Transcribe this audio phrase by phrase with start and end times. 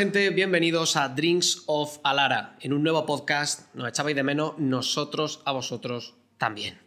[0.00, 0.30] gente?
[0.30, 3.68] Bienvenidos a Drinks of Alara, en un nuevo podcast.
[3.74, 6.78] Nos echabais de menos, nosotros a vosotros también.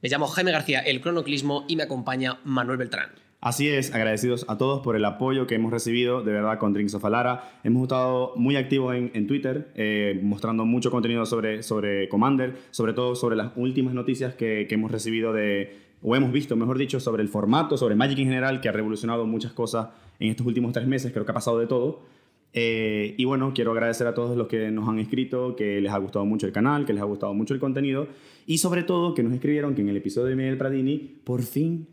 [0.00, 3.10] Me llamo Jaime García, el cronoclismo, y me acompaña Manuel Beltrán.
[3.40, 6.94] Así es, agradecidos a todos por el apoyo que hemos recibido, de verdad, con Drinks
[6.94, 7.58] of Alara.
[7.64, 13.16] Hemos estado muy activos en, Twitter, eh, mostrando mucho contenido sobre, sobre Commander, sobre todo
[13.16, 17.24] sobre las últimas noticias que, que hemos recibido de, o hemos visto, mejor dicho, sobre
[17.24, 19.88] el formato, sobre Magic en general, que ha revolucionado muchas cosas
[20.20, 22.14] en estos últimos tres meses, creo que ha pasado de todo.
[22.52, 25.98] Eh, y bueno, quiero agradecer a todos los que nos han escrito, que les ha
[25.98, 28.08] gustado mucho el canal, que les ha gustado mucho el contenido
[28.46, 31.88] y sobre todo que nos escribieron que en el episodio de Miguel Pradini por fin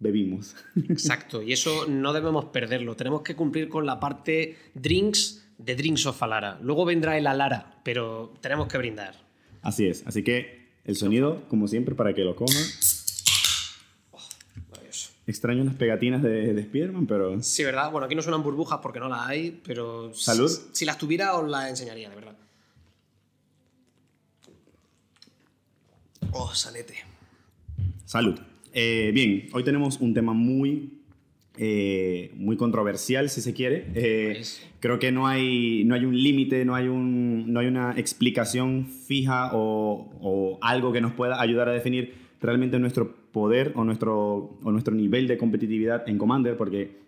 [0.00, 0.56] bebimos.
[0.88, 2.96] Exacto, y eso no debemos perderlo.
[2.96, 6.58] Tenemos que cumplir con la parte drinks de Drinks of Alara.
[6.60, 9.14] Luego vendrá el Alara, pero tenemos que brindar.
[9.60, 12.56] Así es, así que el sonido, como siempre, para que lo coman.
[15.24, 17.40] Extraño las pegatinas de, de Spiderman, pero.
[17.42, 17.92] Sí, ¿verdad?
[17.92, 20.12] Bueno, aquí no suenan burbujas porque no las hay, pero.
[20.14, 20.50] Salud.
[20.72, 22.36] Si, las tuviera, os las enseñaría, de verdad.
[26.32, 26.94] Oh, salete.
[28.04, 28.38] Salud.
[28.72, 30.98] Eh, bien, hoy tenemos un tema muy.
[31.58, 33.86] Eh, muy controversial, si se quiere.
[33.94, 34.42] Eh,
[34.80, 38.88] creo que no hay, no hay un límite, no, hay un, no hay una explicación
[38.88, 44.58] fija o, o algo que nos pueda ayudar a definir realmente nuestro poder o nuestro,
[44.62, 47.02] o nuestro nivel de competitividad en Commander, porque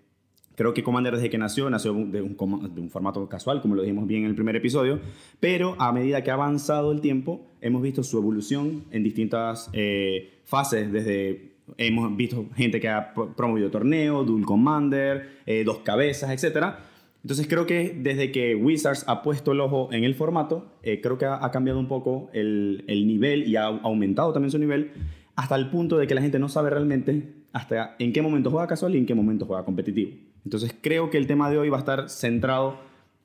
[0.56, 3.82] creo que Commander desde que nació, nació de un, de un, formato casual, como lo
[3.82, 5.00] dijimos bien en el primer episodio,
[5.40, 10.40] pero a medida que ha avanzado el tiempo, hemos visto su evolución en distintas eh,
[10.44, 11.54] fases, desde...
[11.78, 16.74] Hemos visto gente que ha promovido torneos, Dual Commander, eh, Dos Cabezas, etc.
[17.22, 21.16] Entonces creo que desde que Wizards ha puesto el ojo en el formato, eh, creo
[21.16, 24.90] que ha, ha, cambiado un poco el, el nivel y ha aumentado también su nivel
[25.36, 28.66] hasta el punto de que la gente no sabe realmente hasta en qué momento juega
[28.66, 30.12] casual y en qué momento juega competitivo.
[30.44, 32.78] Entonces creo que el tema de hoy va a estar centrado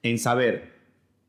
[0.04, 0.74] en saber,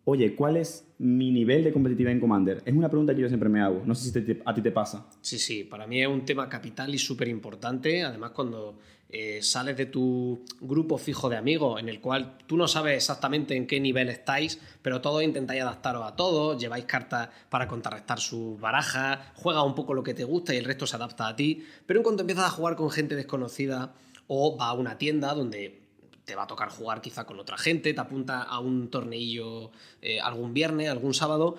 [0.05, 2.63] oye, ¿cuál es mi nivel de competitividad en Commander?
[2.65, 3.83] Es una pregunta que yo siempre me hago.
[3.85, 5.09] No sé si a ti te pasa.
[5.21, 8.03] Sí, sí, para mí es un tema capital y súper importante.
[8.03, 8.79] Además, cuando
[9.13, 13.57] eh, sales de tu grupo fijo de amigos, en el cual tú no sabes exactamente
[13.57, 18.61] en qué nivel estáis, pero todos intentáis adaptaros a todos, lleváis cartas para contrarrestar sus
[18.61, 21.65] barajas, juegas un poco lo que te gusta y el resto se adapta a ti.
[21.87, 23.95] Pero en cuanto empiezas a jugar con gente desconocida
[24.29, 25.81] o va a una tienda donde
[26.25, 29.73] te va a tocar jugar quizá con otra gente, te apunta a un torneillo
[30.03, 31.57] eh, algún viernes, algún sábado,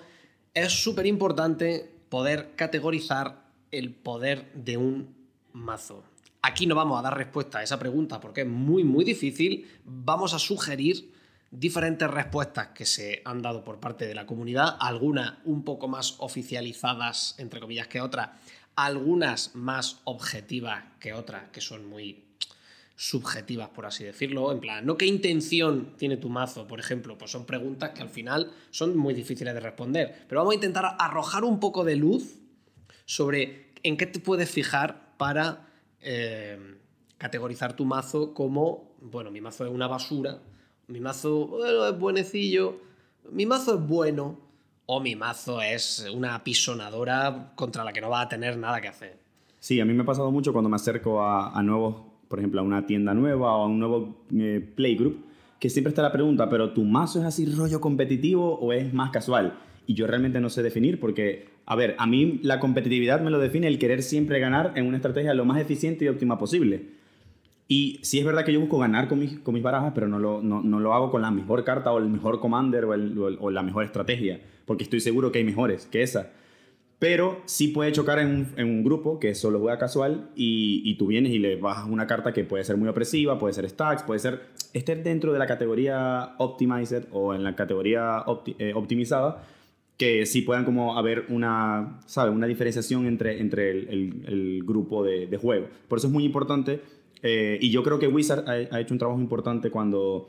[0.54, 5.14] es súper importante poder categorizar el poder de un
[5.52, 6.02] mazo.
[6.42, 9.70] Aquí no vamos a dar respuesta a esa pregunta porque es muy, muy difícil.
[9.84, 11.12] Vamos a sugerir
[11.52, 16.16] diferentes respuestas que se han dado por parte de la comunidad, algunas un poco más
[16.18, 18.30] oficializadas, entre comillas, que otras,
[18.74, 22.24] algunas más objetivas que otras, que son muy
[22.96, 24.50] subjetivas, por así decirlo.
[24.50, 26.66] En plan, ¿no qué intención tiene tu mazo?
[26.66, 30.24] Por ejemplo, pues son preguntas que al final son muy difíciles de responder.
[30.28, 32.40] Pero vamos a intentar arrojar un poco de luz
[33.04, 35.68] sobre en qué te puedes fijar para
[36.02, 36.58] eh,
[37.18, 40.38] categorizar tu mazo como, bueno, mi mazo es una basura,
[40.88, 42.80] mi mazo es buenecillo,
[43.30, 44.38] mi mazo es bueno,
[44.86, 48.88] o mi mazo es una pisonadora contra la que no va a tener nada que
[48.88, 49.18] hacer.
[49.58, 51.96] Sí, a mí me ha pasado mucho cuando me acerco a, nuevos,
[52.28, 55.24] por ejemplo, a una tienda nueva o a un nuevo eh, playgroup,
[55.60, 59.10] que siempre está la pregunta, pero ¿tu mazo es así rollo competitivo o es más
[59.10, 59.56] casual?
[59.86, 63.38] Y yo realmente no sé definir porque a ver, a mí la competitividad me lo
[63.38, 67.02] define el querer siempre ganar en una estrategia lo más eficiente y óptima posible.
[67.68, 70.18] Y sí es verdad que yo busco ganar con mis, con mis barajas, pero no
[70.18, 73.16] lo, no, no lo hago con la mejor carta o el mejor commander o, el,
[73.18, 76.30] o, la mejor estrategia, porque estoy seguro que hay mejores que esa.
[76.98, 80.96] Pero sí puede chocar en un, en un grupo que solo juega casual y, y,
[80.96, 84.02] tú vienes y le bajas una carta que puede ser muy opresiva, puede ser stacks,
[84.02, 88.22] puede ser estar dentro de la categoría optimized o en la categoría
[88.58, 89.42] eh, optimizada
[90.02, 92.32] que sí puedan como haber una, ¿sabe?
[92.32, 95.68] una diferenciación entre, entre el, grupo de, juego.
[95.86, 96.80] Por eso es muy importante,
[97.22, 100.28] eh, y yo creo que Wizard ha, ha, hecho un trabajo importante cuando,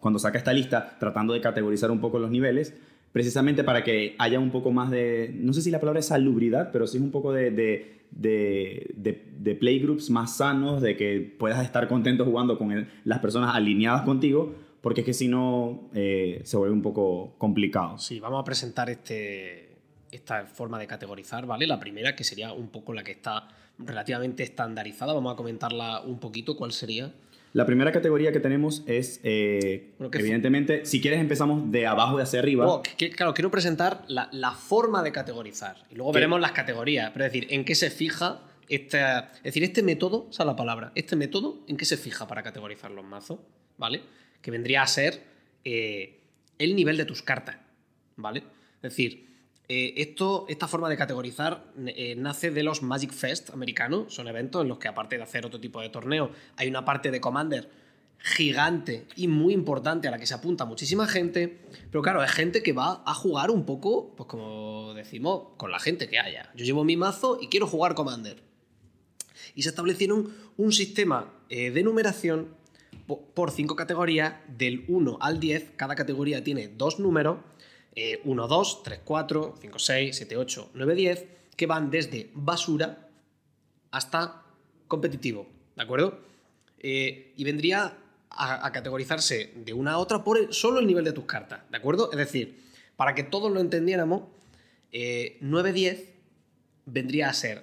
[0.00, 2.74] cuando saca esta lista, tratando de categorizar un poco los niveles,
[3.12, 6.72] precisamente para que haya un poco más de, no sé si la palabra es salubridad,
[6.72, 11.64] pero sí es un poco de, de, de, de playgroups más sanos, de que puedas
[11.64, 16.58] estar contento jugando con las personas alineadas contigo, porque es que si no eh, se
[16.58, 17.96] vuelve un poco complicado.
[17.96, 19.78] Sí, vamos a presentar este,
[20.12, 21.66] esta forma de categorizar, ¿vale?
[21.66, 23.48] La primera, que sería un poco la que está
[23.78, 27.14] relativamente estandarizada, vamos a comentarla un poquito, ¿cuál sería?
[27.54, 32.24] La primera categoría que tenemos es, eh, bueno, evidentemente, si quieres empezamos de abajo de
[32.24, 32.66] hacia arriba.
[32.68, 36.16] Oh, que, claro, quiero presentar la, la, forma de categorizar y luego ¿Qué?
[36.16, 40.26] veremos las categorías, pero es decir, en qué se fija, esta, es decir, este método,
[40.28, 43.38] esa es la palabra, este método, en qué se fija para categorizar los mazos,
[43.78, 44.02] ¿vale?
[44.44, 45.24] Que vendría a ser
[45.64, 46.20] eh,
[46.58, 47.56] el nivel de tus cartas,
[48.16, 48.40] ¿vale?
[48.76, 49.26] Es decir,
[49.68, 54.12] eh, esto, esta forma de categorizar eh, nace de los Magic Fest americanos.
[54.12, 57.10] Son eventos en los que, aparte de hacer otro tipo de torneo, hay una parte
[57.10, 57.70] de Commander
[58.18, 61.60] gigante y muy importante a la que se apunta muchísima gente.
[61.90, 65.78] Pero claro, es gente que va a jugar un poco, pues como decimos, con la
[65.78, 66.52] gente que haya.
[66.54, 68.42] Yo llevo mi mazo y quiero jugar Commander.
[69.54, 72.62] Y se establecieron un sistema de numeración
[72.96, 75.72] por cinco categorías, del 1 al 10.
[75.76, 77.38] Cada categoría tiene dos números
[78.24, 81.26] 1, 2, 3, 4, 5, 6, 7, 8, 9, 10,
[81.56, 83.08] que van desde basura
[83.90, 84.42] hasta
[84.88, 85.46] competitivo,
[85.76, 86.18] ¿de acuerdo?
[86.78, 87.96] Eh, y vendría
[88.30, 92.10] a, categorizarse de una a otra por solo el nivel de tus cartas, ¿de acuerdo?
[92.10, 92.64] Es decir,
[92.96, 94.22] para que todos lo entendiéramos,
[94.92, 96.14] 9-10 eh,
[96.86, 97.62] vendría a ser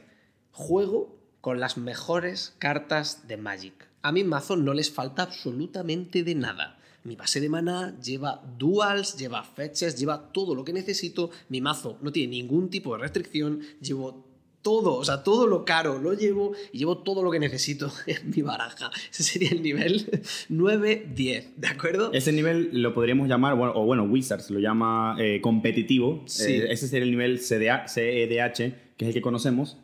[0.52, 3.91] juego con las mejores cartas de Magic.
[4.04, 6.78] A mi mazo no les falta absolutamente de nada.
[7.04, 11.32] Mi base de maná lleva duals, lleva fetches, lleva todo lo que necesito.
[11.50, 13.62] Mi mazo no tiene ningún tipo de restricción.
[13.82, 14.26] Llevo
[14.62, 18.30] todo, o sea, todo lo caro lo llevo y llevo todo lo que necesito en
[18.36, 18.92] mi baraja.
[19.12, 20.06] Ese sería el nivel
[20.50, 22.12] 9-10, ¿de acuerdo?
[22.14, 26.24] Ese nivel lo podríamos llamar, o bueno, Wizards lo llama eh, competitivo.
[26.26, 26.54] Sí.
[26.54, 28.56] Eh, ese sería el nivel CEDH,
[28.98, 29.78] que es el que conocemos.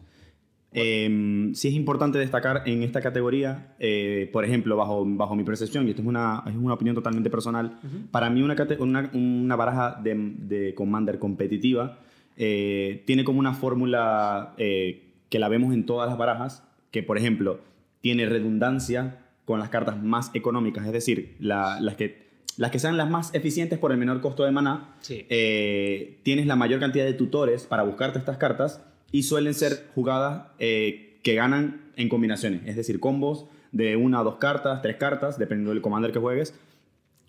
[0.73, 5.87] Eh, sí es importante destacar en esta categoría, eh, por ejemplo, bajo, bajo mi percepción,
[5.87, 7.79] y esto es una, es una opinión totalmente personal,
[8.11, 11.99] para mí una, una, una baraja de, de, Commander competitiva
[12.35, 17.17] eh, tiene como una fórmula eh, que la vemos en todas las barajas, que por
[17.17, 17.61] ejemplo
[18.01, 22.27] tiene redundancia con las cartas más económicas, es decir, las que
[22.57, 26.79] las que sean las más eficientes por el menor costo de maná, tienes la mayor
[26.79, 28.81] cantidad de tutores para buscarte estas cartas
[29.11, 34.35] y suelen ser jugadas eh, que ganan en combinaciones, es decir, combos de una dos
[34.35, 36.53] cartas, tres cartas, dependiendo del commander que juegues,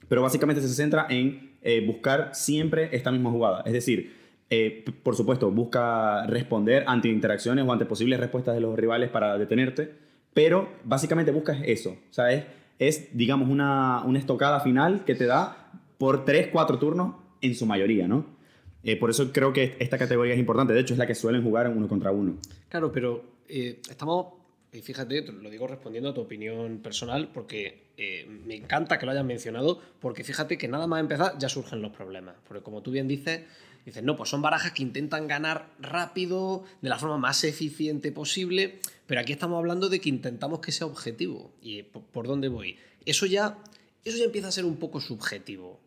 [0.08, 4.16] pero básicamente se centra en eh, buscar siempre esta misma jugada, es decir,
[4.50, 9.36] eh, por supuesto, busca responder ante interacciones o ante posibles respuestas de los rivales para
[9.36, 9.92] detenerte,
[10.32, 12.44] pero básicamente buscas eso, o sea, es,
[12.78, 17.66] es digamos, una, una estocada final que te da por 3, 4 turnos en su
[17.66, 18.37] mayoría, ¿no?
[18.84, 20.72] Eh, por eso creo que esta categoría es importante.
[20.72, 22.36] De hecho, es la que suelen jugar en uno contra uno.
[22.68, 24.34] Claro, pero eh, estamos,
[24.72, 29.12] y fíjate, lo digo respondiendo a tu opinión personal, porque eh, me encanta que lo
[29.12, 32.36] hayas mencionado, porque fíjate que nada más empezar ya surgen los problemas.
[32.46, 33.42] Porque como tú bien dices,
[33.84, 38.78] dices, no, pues son barajas que intentan ganar rápido, de la forma más eficiente posible,
[39.06, 41.50] pero aquí estamos hablando de que intentamos que sea objetivo.
[41.60, 42.76] ¿Y por, por dónde voy?
[43.04, 43.58] Eso ya,
[44.04, 45.80] eso ya empieza a ser un poco subjetivo.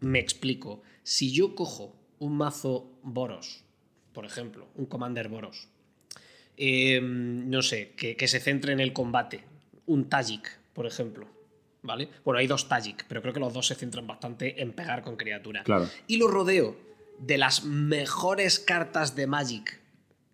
[0.00, 0.82] Me explico.
[1.04, 3.64] Si yo cojo un mazo Boros,
[4.12, 5.68] por ejemplo, un Commander Boros,
[6.56, 9.44] eh, no sé, que, se centre en el combate,
[9.86, 11.26] un Tajik, por ejemplo,
[11.82, 12.08] ¿vale?
[12.24, 15.16] Bueno, hay dos Tajik, pero creo que los dos se centran bastante en pegar con
[15.16, 15.64] criaturas.
[15.64, 15.88] Claro.
[16.06, 16.76] Y lo rodeo
[17.18, 19.80] de las mejores cartas de Magic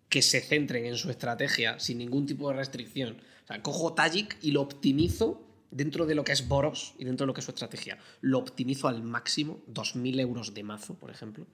[0.09, 3.17] que se centren en su estrategia sin ningún tipo de restricción.
[3.43, 5.41] O sea, cojo Tajik y lo optimizo
[5.73, 8.39] dentro de lo que es Boros y dentro de lo que es su estrategia, lo
[8.39, 11.47] optimizo al máximo, 2.000 euros de mazo, por ejemplo,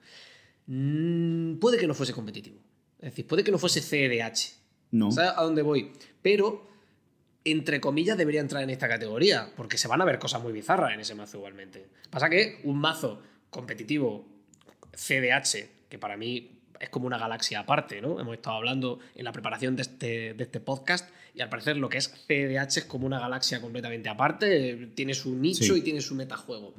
[0.66, 2.60] mm, puede que no fuese competitivo.
[2.98, 4.60] Es decir, puede que no fuese CDH.
[4.92, 5.10] No.
[5.10, 5.92] ¿Sabes a dónde voy?
[6.20, 6.68] Pero,
[7.44, 10.92] entre comillas, debería entrar en esta categoría, porque se van a ver cosas muy bizarras
[10.92, 11.88] en ese mazo igualmente.
[12.10, 14.28] Pasa que un mazo competitivo
[14.92, 18.18] CDH, que para mí es como una galaxia aparte, ¿no?
[18.18, 21.88] Hemos estado hablando en la preparación de este, de este podcast y al parecer lo
[21.88, 26.14] que es CDH es como una galaxia completamente aparte, tiene su nicho y tiene su
[26.14, 26.74] metajuego.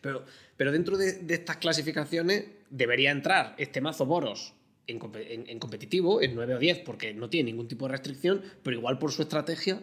[0.00, 0.24] Pero,
[0.56, 4.54] pero dentro de, estas clasificaciones debería entrar este mazo Boros
[4.86, 5.00] en,
[5.46, 8.98] en, competitivo, en 9 o 10, porque no tiene ningún tipo de restricción, pero igual
[8.98, 9.80] por su estrategia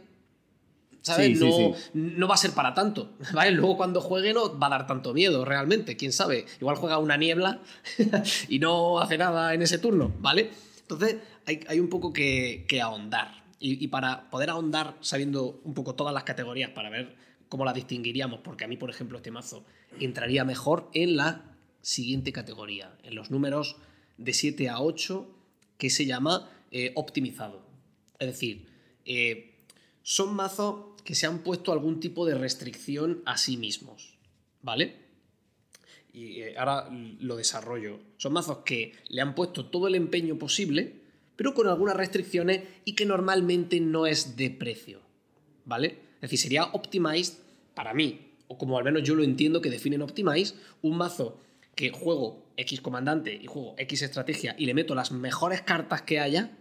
[1.06, 1.40] ¿sabes?
[1.40, 3.52] no, no, va a ser para tanto, ¿vale?
[3.52, 6.46] Luego cuando juegue no va a dar tanto miedo realmente, quién sabe.
[6.60, 7.62] Igual juega una niebla
[8.50, 10.50] y no hace nada en ese turno, ¿vale?
[10.82, 13.44] Entonces hay, un poco que, ahondar.
[13.60, 17.16] Y, para poder ahondar sabiendo un poco todas las categorías para ver
[17.50, 19.64] cómo las distinguiríamos, porque a mí, por ejemplo, este mazo
[20.00, 23.78] entraría mejor en la siguiente categoría, en los números
[24.18, 25.28] de 7 a 8,
[25.78, 27.66] que se llama eh, optimizado.
[28.20, 28.68] Es decir,
[29.06, 29.56] eh,
[30.04, 34.18] son mazos que se han puesto algún tipo de restricción a sí mismos,
[34.62, 34.98] ¿vale?
[36.12, 38.00] Y eh, ahora lo desarrollo.
[38.18, 40.96] Son mazos que le han puesto todo el empeño posible,
[41.36, 45.02] pero con algunas restricciones y que normalmente no es de precio,
[45.64, 46.00] ¿vale?
[46.16, 47.36] Es decir, sería Optimized
[47.76, 51.40] para mí, o como al menos yo lo entiendo que definen Optimized, un mazo
[51.76, 56.20] que juego X comandante y juego X estrategia y le meto las mejores cartas que
[56.20, 56.58] haya,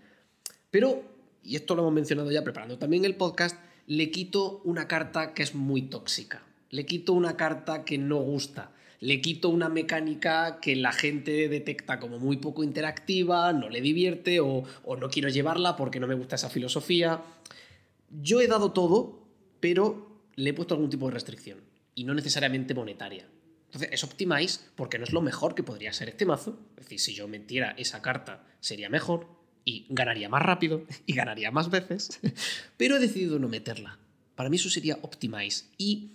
[0.71, 1.03] pero,
[1.43, 5.43] y esto lo hemos mencionado ya preparando también el podcast, le quito una carta que
[5.43, 6.43] es muy tóxica.
[6.71, 8.73] le quito una carta que no gusta,
[9.05, 14.41] le quito una mecánica que la gente detecta como muy poco interactiva, no le divierte
[14.41, 17.23] o, no quiero llevarla porque no me gusta esa filosofía.
[18.09, 19.29] Yo he dado todo,
[19.61, 21.61] pero le he puesto algún tipo de restricción
[21.95, 23.29] y no necesariamente monetaria.
[23.67, 26.59] Entonces es Optimize porque no es lo mejor que podría ser este mazo.
[26.79, 29.29] Es decir, si yo metiera esa carta sería mejor
[29.65, 32.21] y ganaría más rápido y ganaría más veces,
[32.77, 33.99] pero he decidido no meterla.
[34.35, 35.67] Para mí eso sería Optimize.
[35.79, 36.11] Y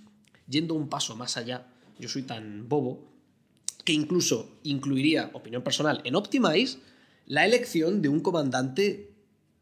[0.47, 1.67] yendo un paso más allá,
[1.99, 3.07] yo soy tan bobo
[3.85, 6.79] que incluso incluiría, opinión personal, en Optimize
[7.25, 9.11] la elección de un comandante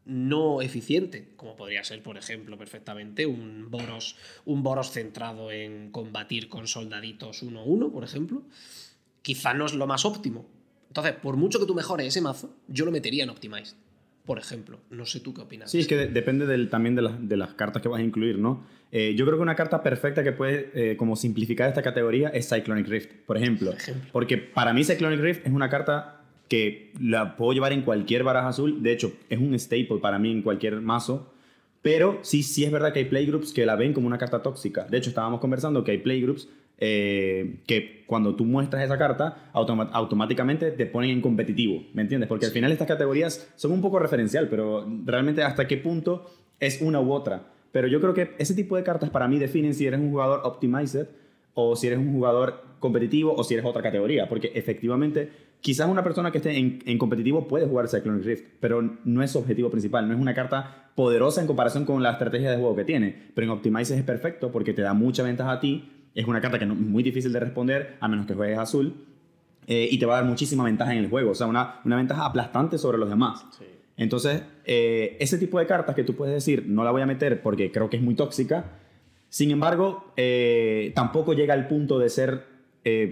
[0.08, 4.16] no eficiente, como podría ser, por ejemplo, perfectamente un Boros,
[4.46, 8.42] un Boros centrado en combatir con soldaditos 1-1, por ejemplo,
[9.20, 10.46] quizá no es lo más óptimo.
[10.88, 13.76] Entonces, por mucho que tú mejores ese mazo, yo lo metería en Optimize,
[14.24, 14.80] por ejemplo.
[14.90, 15.70] No sé tú qué opinas.
[15.70, 18.64] Sí, es que depende del, también de, de, las cartas que vas a incluir, ¿no?
[18.90, 22.48] Eh, yo creo que una carta perfecta que puede eh, como simplificar esta categoría es
[22.48, 23.72] Cyclonic Rift, por ejemplo.
[23.72, 24.10] ejemplo.
[24.12, 28.48] Porque para mí Cyclonic Rift es una carta que la puedo llevar en cualquier baraja
[28.48, 28.82] azul.
[28.82, 31.32] De hecho, es un staple para mí en cualquier mazo.
[31.82, 34.84] Pero sí, sí es verdad que hay playgroups que la ven como una carta tóxica.
[34.84, 36.48] De hecho, estábamos conversando que hay playgroups
[36.78, 41.82] eh, que cuando tú muestras esa carta, automáticamente te ponen en competitivo.
[41.92, 42.28] ¿Me entiendes?
[42.28, 46.30] Porque al final estas categorías son un poco referencial, pero realmente hasta qué punto
[46.60, 47.52] es una u otra.
[47.72, 50.40] Pero yo creo que ese tipo de cartas para mí definen si eres un jugador
[50.44, 51.08] optimized
[51.54, 54.28] o si eres un jugador competitivo o si eres otra categoría.
[54.28, 55.30] Porque efectivamente
[55.60, 59.38] quizás una persona que esté en, competitivo puede jugar Cyclonic Rift, pero no es su
[59.38, 62.84] objetivo principal, no es una carta poderosa en comparación con la estrategia de juego que
[62.84, 63.30] tiene.
[63.34, 66.58] Pero en Optimize es perfecto porque te da mucha ventaja a ti, es una carta
[66.58, 68.92] que es muy difícil de responder a menos que juegues azul,
[69.68, 71.96] eh, y te va a dar muchísima ventaja en el juego, o sea, una, una
[71.96, 73.46] ventaja aplastante sobre los demás.
[73.96, 77.40] Entonces, eh, ese tipo de cartas que tú puedes decir, no la voy a meter
[77.40, 78.64] porque creo que es muy tóxica,
[79.28, 82.58] sin embargo, eh, tampoco llega al punto de ser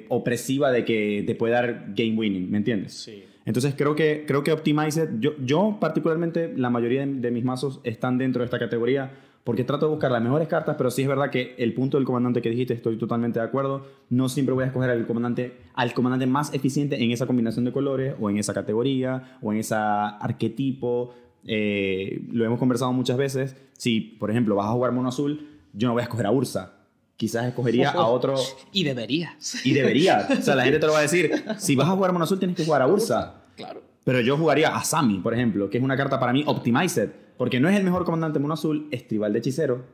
[0.09, 2.95] opresiva de que te puede dar game winning, ¿me entiendes?
[2.95, 3.25] Sí.
[3.45, 8.19] Entonces creo que, creo que Optimize, yo, yo particularmente, la mayoría de, mis mazos están
[8.19, 9.13] dentro de esta categoría
[9.47, 12.05] porque trato de buscar las mejores cartas, pero sí es verdad que el punto del
[12.05, 15.95] comandante que dijiste, estoy totalmente de acuerdo, no siempre voy a escoger al comandante, al
[15.95, 19.77] comandante más eficiente en esa combinación de colores, o en esa categoría, o en ese
[19.77, 21.15] arquetipo.
[21.45, 23.55] Eh, lo hemos conversado muchas veces.
[23.79, 26.73] Si, por ejemplo, vas a jugar mono azul, yo no voy a escoger a Ursa,
[27.17, 28.35] quizás escogería a otro.
[28.73, 29.65] Y deberías.
[29.65, 30.29] Y deberías.
[30.29, 31.31] O sea, la gente te lo va a decir.
[31.57, 33.45] Si vas a jugar Mono Azul, tienes que jugar a Ursa.
[33.55, 33.81] Claro.
[34.03, 37.26] Pero yo jugaría a Sami, por ejemplo, que es una carta para mí optimized.
[37.37, 39.85] Porque no es el mejor comandante Mono Azul, es tribal de hechicero.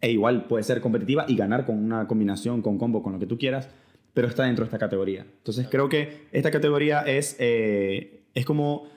[0.00, 3.26] E igual puede ser competitiva y ganar con una combinación, con combo, con lo que
[3.26, 3.68] tú quieras.
[4.14, 5.22] Pero está dentro de esta categoría.
[5.22, 8.88] Entonces creo que esta categoría es, eh, es como.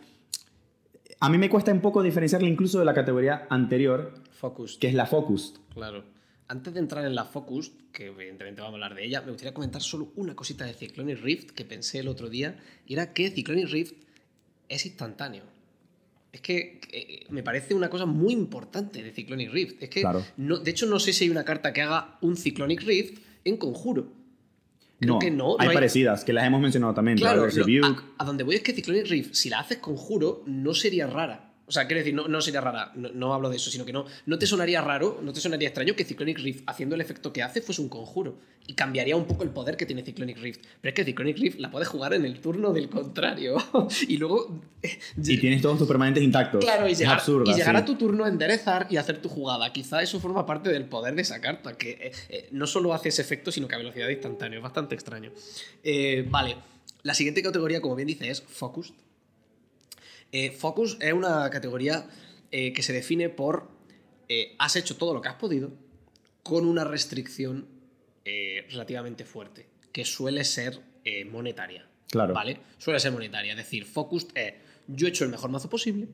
[1.19, 4.13] A mí me cuesta un poco diferenciarla incluso de la categoría anterior.
[4.31, 4.77] Focus.
[4.77, 5.59] Que es la Focus.
[5.73, 6.05] Claro.
[6.47, 9.53] Antes de entrar en la Focus, que evidentemente vamos a hablar de ella, me gustaría
[9.53, 12.57] comentar solo una cosita de Cyclonic Rift que pensé el otro día,
[12.88, 13.93] y era que Cyclonic Rift
[14.69, 15.43] es instantáneo.
[16.31, 19.83] Es que eh, me parece una cosa muy importante de Cyclonic Rift.
[19.83, 20.03] Es que,
[20.38, 23.57] no, de hecho, no sé si hay una carta que haga un Cyclonic Rift en
[23.57, 24.13] conjuro.
[25.00, 25.55] Creo no, que no.
[25.59, 27.17] Hay, parecidas, que las hemos mencionado también.
[27.17, 31.07] Claro, a, a, donde voy es que Cyclonic Rift, si la haces conjuro, no sería
[31.07, 31.49] rara.
[31.69, 34.03] O sea, quiero decir, no, no sería rara, no, hablo de eso, sino que no,
[34.25, 37.43] no te sonaría raro, no te sonaría extraño que Cyclonic Rift, haciendo el efecto que
[37.43, 38.39] hace, fuese un conjuro.
[38.65, 40.61] Y cambiaría un poco el poder que tiene Cyclonic Rift.
[40.81, 43.57] Pero es que Cyclonic Rift la puedes jugar en el turno del contrario.
[44.07, 44.61] y luego.
[45.15, 46.65] y tienes todos tus permanentes intactos.
[46.65, 49.71] Claro, y llegar, y llegar a tu turno a enderezar y hacer tu jugada.
[49.71, 53.09] Quizá eso forma parte del poder de esa carta, que eh, eh, no solo hace
[53.09, 54.57] ese efecto, sino que a velocidad instantánea.
[54.57, 55.31] Es bastante extraño.
[55.83, 56.55] Eh, vale.
[57.03, 58.95] La siguiente categoría, como bien dice, es Focused.
[60.31, 62.07] Eh, focus es una categoría
[62.51, 63.69] eh, que se define por
[64.27, 65.71] eh, has hecho todo lo que has podido
[66.43, 67.67] con una restricción
[68.69, 70.79] relativamente fuerte, que suele ser
[71.31, 71.88] monetaria.
[72.12, 72.36] Claro.
[72.36, 72.59] ¿Vale?
[72.77, 73.53] Suele ser monetaria.
[73.53, 74.53] Es decir, focus es
[74.86, 76.09] yo he hecho el mejor mazo posible.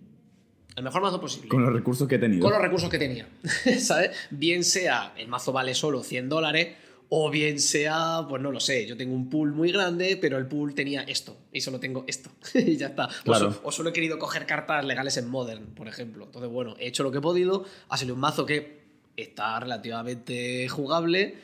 [0.75, 1.50] El mejor mazo posible.
[1.50, 2.41] Con los recursos que he tenido.
[2.41, 3.27] Con los recursos que tenía.
[3.79, 4.12] ¿Sabes?
[4.29, 6.75] Bien sea el mazo vale solo 100 dólares
[7.09, 10.47] o bien sea, pues no lo sé, yo tengo un pool muy grande, pero el
[10.47, 13.09] pool tenía esto y solo tengo esto y ya está.
[13.63, 16.25] O, solo he querido coger cartas legales en Modern, por ejemplo.
[16.25, 18.85] Entonces, bueno, he hecho lo que he podido, ha salido un mazo que
[19.15, 21.35] está relativamente jugable,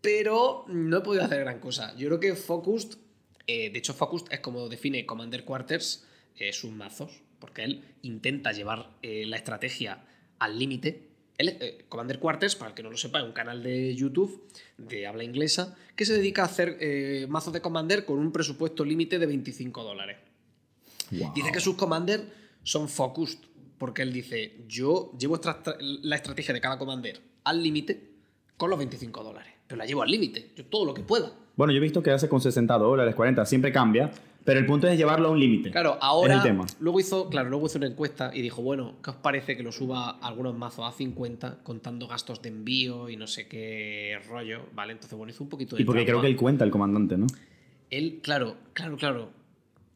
[0.00, 1.94] pero no he podido hacer gran cosa.
[1.96, 2.98] Yo creo que Focused,
[3.46, 6.04] eh, de hecho Focused es como define Commander Quarters
[6.36, 10.04] eh, sus mazos, porque él intenta llevar eh, la estrategia
[10.38, 11.06] al límite
[11.38, 15.06] eh, Commander Quarters, para el que no lo sepa, es un canal de YouTube de
[15.06, 19.18] habla inglesa que se dedica a hacer eh, mazos de Commander con un presupuesto límite
[19.18, 20.18] de 25 dólares.
[21.10, 22.24] Dice que sus Commander
[22.62, 23.38] son focused,
[23.78, 25.38] porque él dice, yo llevo
[25.80, 28.16] la estrategia de cada Commander al límite
[28.56, 29.52] con los 25 dólares.
[29.66, 31.32] pero la llevo al límite, yo todo lo que pueda.
[31.56, 34.10] Bueno, yo he visto que hace con 60 dólares, 40, siempre cambia,
[34.46, 35.72] pero el punto es llevarlo a un límite.
[35.72, 36.34] Claro, ahora.
[36.34, 36.66] Es el tema.
[36.78, 39.72] Luego hizo, claro, luego hizo una encuesta y dijo, bueno, ¿qué os parece que lo
[39.72, 44.60] suba algunos mazos a 50 contando gastos de envío y no sé qué rollo?
[44.72, 44.92] ¿Vale?
[44.92, 45.82] Entonces, bueno, hizo un poquito de.
[45.82, 47.26] Y porque creo que él cuenta, el comandante, ¿no?
[47.90, 49.30] Él, claro, claro, claro.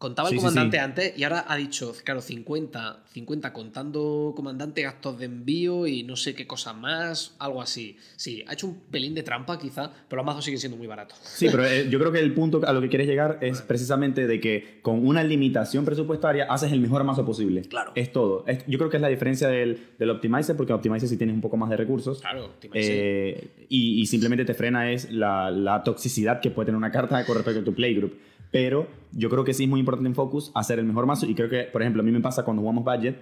[0.01, 0.83] Contaba Sí, el sí, comandante sí.
[0.83, 6.17] antes y ahora ha dicho, claro, 50, 50 contando comandante, gastos de envío y no
[6.17, 7.99] sé qué cosa más, algo así.
[8.17, 11.19] Sí, ha hecho un pelín de trampa quizá, pero los mazos siguen siendo muy baratos.
[11.23, 14.27] Sí, pero eh, yo creo que el punto a lo que quieres llegar es precisamente
[14.27, 17.61] de que con una limitación presupuestaria haces el mejor mazo posible.
[17.69, 17.93] Claro.
[17.95, 18.45] Es todo.
[18.47, 21.43] Es- yo creo que es la diferencia del, del Optimizer, porque Optimizer sí tienes un
[21.43, 22.23] poco más de recursos.
[22.23, 22.89] Claro, imaginas.
[22.91, 27.23] Eh, y, y simplemente te frena es la, la toxicidad que puede tener una carta
[27.27, 28.15] con respecto a tu playgroup.
[28.51, 31.27] Pero yo creo que sí es muy importante en Focus hacer el mejor mazo.
[31.27, 33.17] Y creo que, por ejemplo, a mí me pasa cuando jugamos Budget,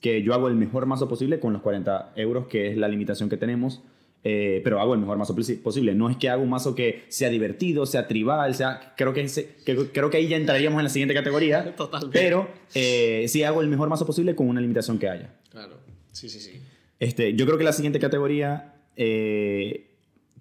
[0.00, 3.28] que yo hago el mejor mazo posible con los 40 euros, que es la limitación
[3.28, 3.82] que tenemos.
[4.22, 5.94] eh, pero hago el mejor mazo posi- posible.
[5.94, 8.92] No es que haga un mazo que sea divertido, sea tribal, sea.
[8.94, 9.26] Creo que,
[9.64, 11.74] que- creo que ahí ya entraríamos en la siguiente categoría.
[11.76, 12.18] Totalmente.
[12.18, 15.32] Pero eh, sí hago el mejor mazo posible con una limitación que haya.
[15.50, 15.78] Claro,
[16.12, 16.60] sí, sí, sí.
[16.98, 19.89] Este, yo creo que la siguiente categoría, eh,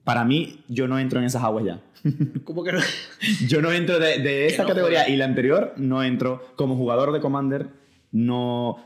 [0.09, 1.81] para mí, yo no entro en esas aguas ya.
[2.43, 2.79] ¿Cómo que no?
[3.47, 4.17] Yo no entro de,
[4.57, 5.09] no categoría juegas.
[5.09, 7.67] y la anterior, no entro como jugador de Commander,
[8.11, 8.83] no...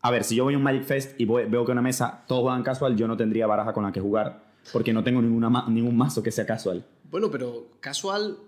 [0.00, 2.24] A ver, si yo voy a un Magic Fest y voy- veo que una mesa
[2.26, 5.66] todos juegan casual, yo no tendría baraja con la que jugar, porque no tengo ninguna
[5.68, 6.86] ningún mazo que sea casual.
[7.10, 8.38] Bueno, pero casual,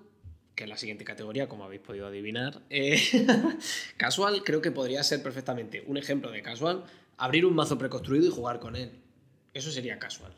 [0.54, 2.98] que es la siguiente categoría, como habéis podido adivinar, eh,
[3.98, 6.84] casual creo que podría ser perfectamente un ejemplo de casual,
[7.18, 8.92] abrir un mazo preconstruido y jugar con él.
[9.54, 10.32] Eso sería casual.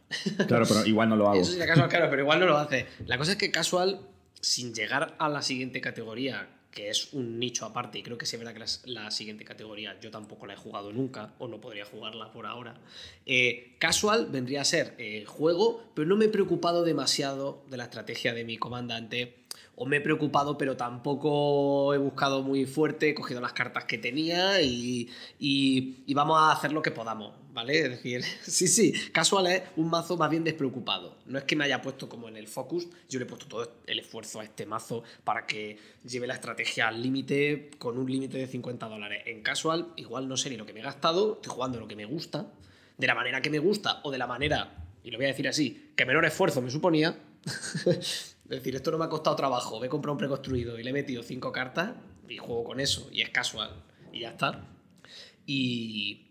[0.46, 1.40] Claro, pero igual no lo hago.
[1.40, 2.86] Eso sería casual, claro, pero igual no lo hace.
[3.06, 4.00] La cosa es que casual,
[4.40, 8.36] sin llegar a la siguiente categoría, que es un nicho aparte, y creo que sí
[8.36, 11.84] es verdad que la, siguiente categoría yo tampoco la he jugado nunca, o no podría
[11.84, 12.74] jugarla por ahora.
[13.26, 17.84] Eh, casual vendría a ser eh, juego, pero no me he preocupado demasiado de la
[17.84, 19.36] estrategia de mi comandante.
[19.74, 23.98] O me he preocupado, pero tampoco he buscado muy fuerte, he cogido las cartas que
[23.98, 25.08] tenía y,
[25.38, 27.78] y- y vamos a hacer lo que podamos, ¿vale?
[27.78, 31.18] Es decir, sí, sí, casual es un mazo más bien despreocupado.
[31.26, 33.70] No es que me haya puesto como en el focus, yo le he puesto todo
[33.86, 38.38] el esfuerzo a este mazo para que lleve la estrategia al límite con un límite
[38.38, 39.22] de 50 dólares.
[39.26, 41.96] En casual, igual no sé ni lo que me he gastado, estoy jugando lo que
[41.96, 42.50] me gusta,
[42.96, 45.48] de la manera que me gusta o de la manera, y lo voy a decir
[45.48, 47.18] así, que menor esfuerzo me suponía.
[48.50, 49.78] Es decir, esto no me ha costado trabajo.
[49.78, 51.92] Me he comprado un preconstruido y le he metido cinco cartas
[52.28, 53.08] y juego con eso.
[53.12, 53.70] Y es casual.
[54.12, 54.66] Y ya está.
[55.46, 56.29] Y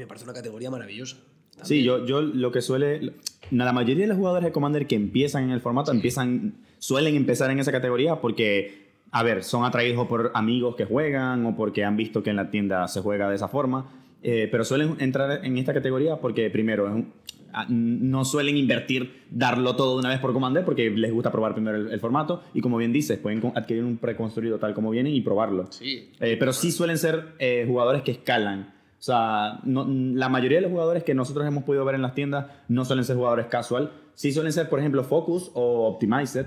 [0.00, 1.16] me parece una categoría maravillosa.
[1.62, 3.12] Sí, yo, yo lo que suele...
[3.50, 7.50] La mayoría de los jugadores de Commander que empiezan en el formato, empiezan, suelen empezar
[7.50, 11.96] en esa categoría porque, a ver, son atraídos por amigos que juegan o porque han
[11.96, 13.88] visto que en la tienda se juega de esa forma.
[14.22, 17.12] eh, pero suelen entrar en esta categoría porque, primero, es un-
[17.52, 21.54] a- no suelen invertir, darlo todo de una vez por Commander porque les gusta probar
[21.54, 22.42] primero el, el formato.
[22.52, 25.66] Y como bien dices, pueden adquirir un preconstruido tal como viene y probarlo.
[25.70, 26.10] Sí.
[26.18, 28.74] Eh, pero sí suelen ser eh, jugadores que escalan.
[28.98, 32.14] O sea, no- la mayoría de los jugadores que nosotros hemos podido ver en las
[32.14, 33.92] tiendas no suelen ser jugadores casual.
[34.14, 36.46] Sí suelen ser, por ejemplo, Focus o Optimized.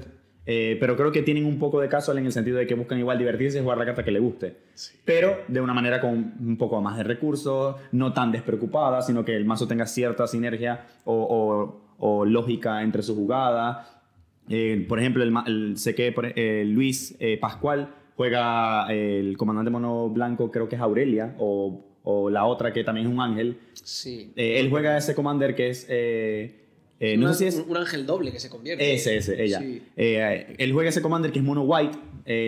[0.52, 2.98] eh, pero creo que tienen un poco de casual en el sentido de que buscan
[2.98, 4.58] igual divertirse y jugar la carta que le guste.
[5.06, 9.36] Pero de una manera con un poco más de recursos, no tan despreocupada, sino que
[9.36, 14.02] el mazo tenga cierta sinergia o, o- o lógica entre su jugada.
[14.50, 20.10] Eh, por ejemplo, el, sé que eh, Luis eh, Pascual juega eh, el comandante mono
[20.10, 23.58] blanco, creo que es Aurelia, o, o la otra que también es un ángel.
[23.74, 24.32] Sí.
[24.36, 25.86] Eh, él juega ese commander que es.
[25.90, 26.56] eh,
[27.00, 27.66] eh, no Una- sé si es.
[27.68, 28.94] un, ángel doble que se convierte.
[28.94, 29.60] Ese, ese, ella.
[29.60, 29.82] Sí.
[29.96, 31.98] Él juega ese commander que es mono white.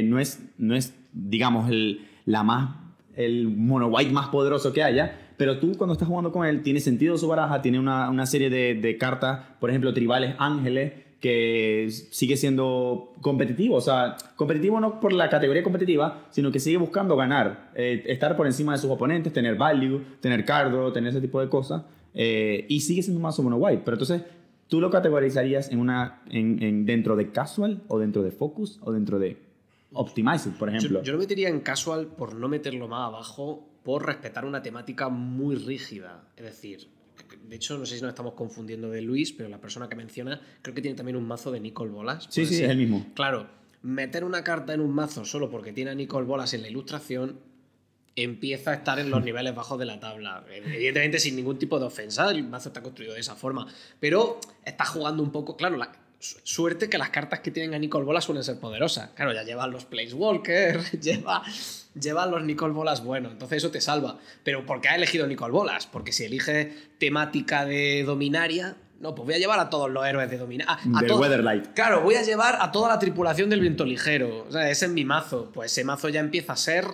[0.03, 2.75] no, es, no es, digamos, el, la más,
[3.15, 5.17] el mono white más poderoso que haya.
[5.37, 8.49] Pero tú cuando estás jugando con él, tiene sentido su baraja, tiene una, una serie
[8.51, 13.75] de, de cartas, por ejemplo, tribales ángeles, que sigue siendo competitivo.
[13.75, 18.35] O sea, competitivo no por la categoría competitiva, sino que sigue buscando ganar, eh, estar
[18.35, 21.83] por encima de sus oponentes, tener value, tener cardo, tener ese tipo de cosas.
[22.13, 23.83] eh, y sigue siendo más o menos white.
[23.85, 24.23] Pero entonces,
[24.67, 28.91] ¿tú lo categorizarías en una, en, en- dentro de casual o dentro de focus o
[28.91, 29.37] dentro de
[29.93, 30.99] optimized, por ejemplo?
[30.99, 35.07] Yo, yo lo metería en casual por no meterlo más abajo, por respetar una temática
[35.09, 36.23] muy rígida.
[36.35, 36.87] Es decir,
[37.51, 40.39] de hecho, no sé si nos estamos confundiendo de Luis, pero la persona que menciona
[40.61, 42.23] creo que tiene también un mazo de Nicole Bolas.
[42.29, 42.63] sí, ¿puede sí, ser?
[42.63, 43.05] es el mismo.
[43.13, 43.49] Claro,
[43.81, 47.41] meter una carta en un mazo solo porque tiene a Nicole Bolas en la ilustración
[48.15, 50.45] empieza a estar en los niveles bajos de la tabla.
[50.49, 53.67] Evidentemente sin ningún tipo de ofensa, el mazo está construido de esa forma,
[53.99, 58.05] pero está jugando un poco, claro, la, suerte que las cartas que tienen a Nicole
[58.05, 59.09] Bolas suelen ser poderosas.
[59.15, 61.43] Claro, ya llevan los Placewalker, lleva,
[61.99, 64.17] llevan los Nicole Bolas buenos, entonces eso te salva.
[64.43, 65.87] Pero ¿por qué ha elegido Nicole Bolas?
[65.87, 70.29] Porque si elige temática de dominaria, No, pues voy a llevar a todos los héroes
[70.29, 70.67] de dominar.
[70.69, 71.73] A, a Del Weatherlight.
[71.73, 74.45] Claro, voy a llevar a toda la tripulación del viento ligero.
[74.47, 75.49] O sea, ese es mi mazo.
[75.51, 76.85] Pues ese mazo ya empieza a ser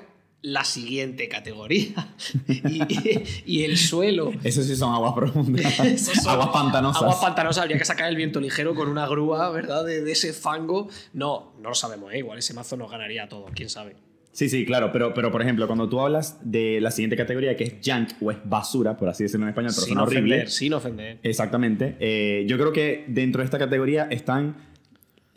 [0.48, 2.08] la siguiente categoría.
[2.48, 4.32] y, y el suelo.
[4.44, 5.74] Esos sí son aguas profundas.
[5.98, 7.02] Son aguas pantanosas.
[7.02, 9.84] Aguas pantanosas, habría que sacar el viento ligero con una grúa, ¿verdad?
[9.84, 10.88] De, de ese fango.
[11.14, 12.20] No, no lo sabemos, ¿eh?
[12.20, 13.98] Igual ese mazo nos ganaría a todos, quién sabe.
[14.32, 17.64] Sí, sí, claro, pero, pero por ejemplo, cuando tú hablas de la siguiente categoría, que
[17.66, 20.36] es junk o es basura, por así decirlo en español, pero sin suena horrible.
[20.36, 21.20] ofender, sin ofender.
[21.24, 21.98] Exactamente.
[22.00, 24.56] Eh, yo creo que dentro de esta categoría están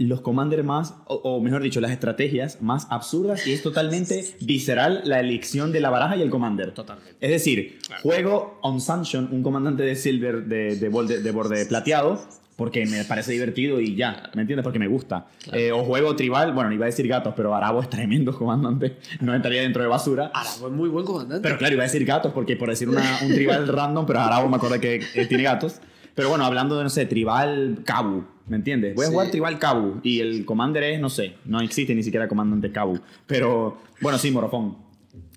[0.06, 5.02] los commanders más, o, o mejor dicho, las estrategias más absurdas y es totalmente visceral
[5.04, 6.72] la elección de la baraja y el commander.
[6.72, 7.16] Totalmente.
[7.20, 8.02] Es decir, Claro.
[8.02, 12.20] juego on Sanction, un comandante de silver de, de, borde, de borde plateado,
[12.56, 14.62] porque me parece divertido y ya, ¿me entiendes?
[14.64, 15.26] Porque me gusta.
[15.44, 15.58] Claro.
[15.58, 19.34] Eh, o juego tribal, bueno, iba a decir gatos, pero Arabo es tremendo comandante, no
[19.34, 20.30] entraría dentro de basura.
[20.34, 21.42] Arabo es muy buen comandante.
[21.42, 24.48] Pero claro, iba a decir gatos, porque por decir una- un tribal random, pero Arabo
[24.48, 25.80] me acuerdo que eh, tiene gatos.
[26.14, 28.94] Pero bueno, hablando de, no sé, tribal Cabu, ¿me entiendes?
[28.94, 29.12] Voy a Sí.
[29.14, 33.00] jugar tribal Cabu y el commander es, no sé, no existe ni siquiera comandante Cabu.
[33.26, 34.76] Pero bueno, sí, morofón.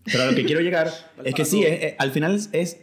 [0.03, 0.89] Pero a lo que quiero llegar
[1.23, 2.79] es que sí, es- es- al final es, es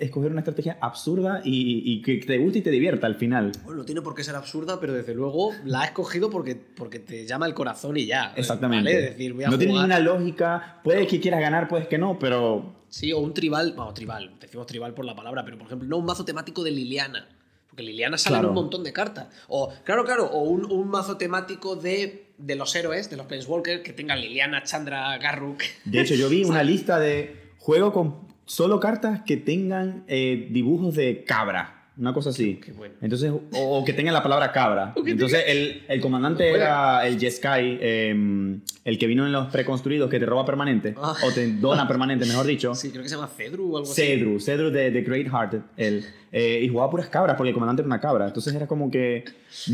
[0.00, 3.52] escoger una estrategia absurda y, y que te guste y te divierta al final.
[3.64, 6.98] Bueno, no tiene por qué ser absurda, pero desde luego la has escogido porque, porque
[6.98, 8.32] te llama el corazón y ya.
[8.36, 8.90] Exactamente.
[8.92, 9.04] ¿vale?
[9.04, 11.98] Es decir, voy a no tiene jugar- ninguna lógica, puede que quieras ganar, puedes que
[11.98, 13.74] no, pero Sí, o un tribal.
[13.76, 14.30] Bueno, tribal.
[14.40, 17.28] Decimos tribal por la palabra, pero por ejemplo, no un mazo temático de Liliana.
[17.76, 18.48] Porque Liliana sale Claro.
[18.48, 19.26] un montón de cartas.
[19.48, 23.82] O, claro, claro, o un, un mazo temático de, de los héroes, de los Planeswalkers,
[23.82, 25.62] que tengan Liliana, Chandra, Garruk.
[25.84, 30.94] De hecho, yo vi una lista de juego con solo cartas que tengan eh, dibujos
[30.94, 31.75] de cabra.
[31.98, 32.56] Una cosa así.
[32.56, 32.94] Qué bueno.
[33.00, 34.92] Entonces, o, o que tengan la palabra cabra.
[35.06, 40.18] Entonces, el, el comandante era el Jeskai, eh, el que vino en los preconstruidos que
[40.18, 40.94] te roba permanente.
[40.98, 41.14] Ah.
[41.24, 42.74] O te dona permanente, mejor dicho.
[42.74, 44.02] Sí, creo que se llama Cedru o algo así.
[44.02, 45.60] Cedru, Cedru de, de Great Hearted.
[45.76, 46.04] Él.
[46.32, 48.26] Eh, y jugaba puras cabras porque el comandante era una cabra.
[48.26, 49.24] Entonces era como que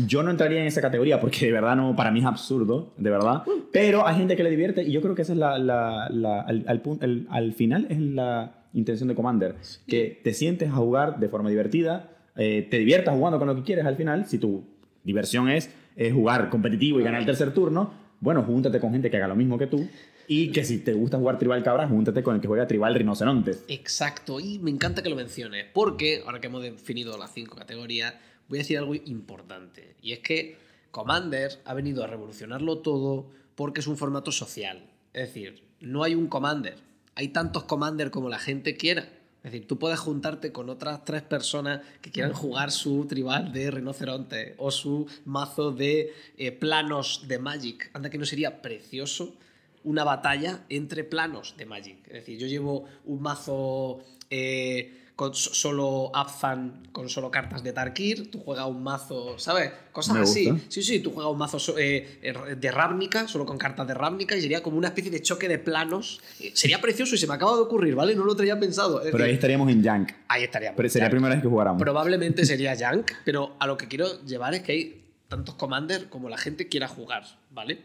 [0.07, 3.09] yo no entraría en esa categoría porque de verdad no, para mí es absurdo, de
[3.09, 3.43] verdad.
[3.73, 6.41] Pero hay gente que le divierte y yo creo que esa es la, la- la-
[6.41, 9.55] al, al al final es la intención de Commander.
[9.87, 13.63] Que te sientes a jugar de forma divertida, eh, te diviertas jugando con lo que
[13.63, 14.25] quieres al final.
[14.25, 14.63] Si tu
[15.03, 15.69] diversión es
[16.11, 19.57] jugar competitivo y ganar el tercer turno, bueno, júntate con gente que haga lo mismo
[19.57, 19.87] que tú.
[20.27, 23.65] Y que si te gusta jugar tribal cabra, júntate con el que juega tribal rinocerontes.
[23.67, 28.13] Exacto, y me encanta que lo menciones, porque ahora que hemos definido las cinco categorías,
[28.47, 30.57] voy a decir algo importante, y es que
[30.91, 34.89] Commander ha venido a revolucionarlo todo porque es un formato social.
[35.11, 36.77] Es decir, no hay un Commander,
[37.15, 39.09] hay tantos Commander como la gente quiera.
[39.43, 43.71] Es decir, tú puedes juntarte con otras tres personas que quieran jugar su tribal de
[43.71, 47.91] rinoceronte o su mazo de eh, planos de Magic.
[47.93, 49.35] Anda que no sería precioso
[49.83, 52.07] una batalla entre planos de Magic.
[52.07, 57.71] Es decir, yo llevo un mazo eh, con so- solo Abzan, con solo cartas de
[57.71, 59.71] Tarkir, tú juegas un mazo, ¿sabes?
[59.91, 60.51] Cosas así.
[60.69, 64.35] Sí, sí, tú juegas un mazo eh, eh, de Ravnica, solo con cartas de Ravnica,
[64.35, 66.19] y sería como una especie de choque de planos.
[66.39, 68.15] Eh, sería precioso y se me acaba de ocurrir, ¿vale?
[68.15, 69.01] No lo tenía pensado.
[69.01, 70.11] Es Pero ahí estaríamos en Jank.
[70.27, 70.77] ahí estaríamos.
[70.77, 71.79] Pero sería la primera vez que jugáramos.
[71.79, 76.27] Probablemente sería Jank, pero a lo que quiero llevar es que hay tantos Commander como
[76.29, 77.81] la gente quiera jugar, ¿vale?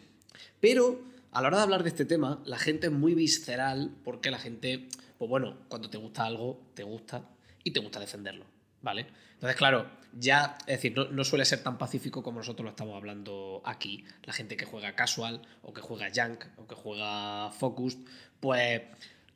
[0.61, 1.01] Pero
[1.33, 4.38] a la hora de hablar de este tema, la gente es muy visceral porque la
[4.38, 4.88] gente,
[5.19, 7.23] pues bueno, cuando te gusta algo, te gusta
[7.65, 8.47] y te gusta defenderlo,
[8.83, 9.07] ¿vale?
[9.35, 13.63] Entonces, claro, ya, es decir, no, suele ser tan pacífico como nosotros lo estamos hablando
[13.65, 14.05] aquí.
[14.25, 18.01] La gente que juega casual, o que juega Jank, o que juega Focused,
[18.41, 18.83] pues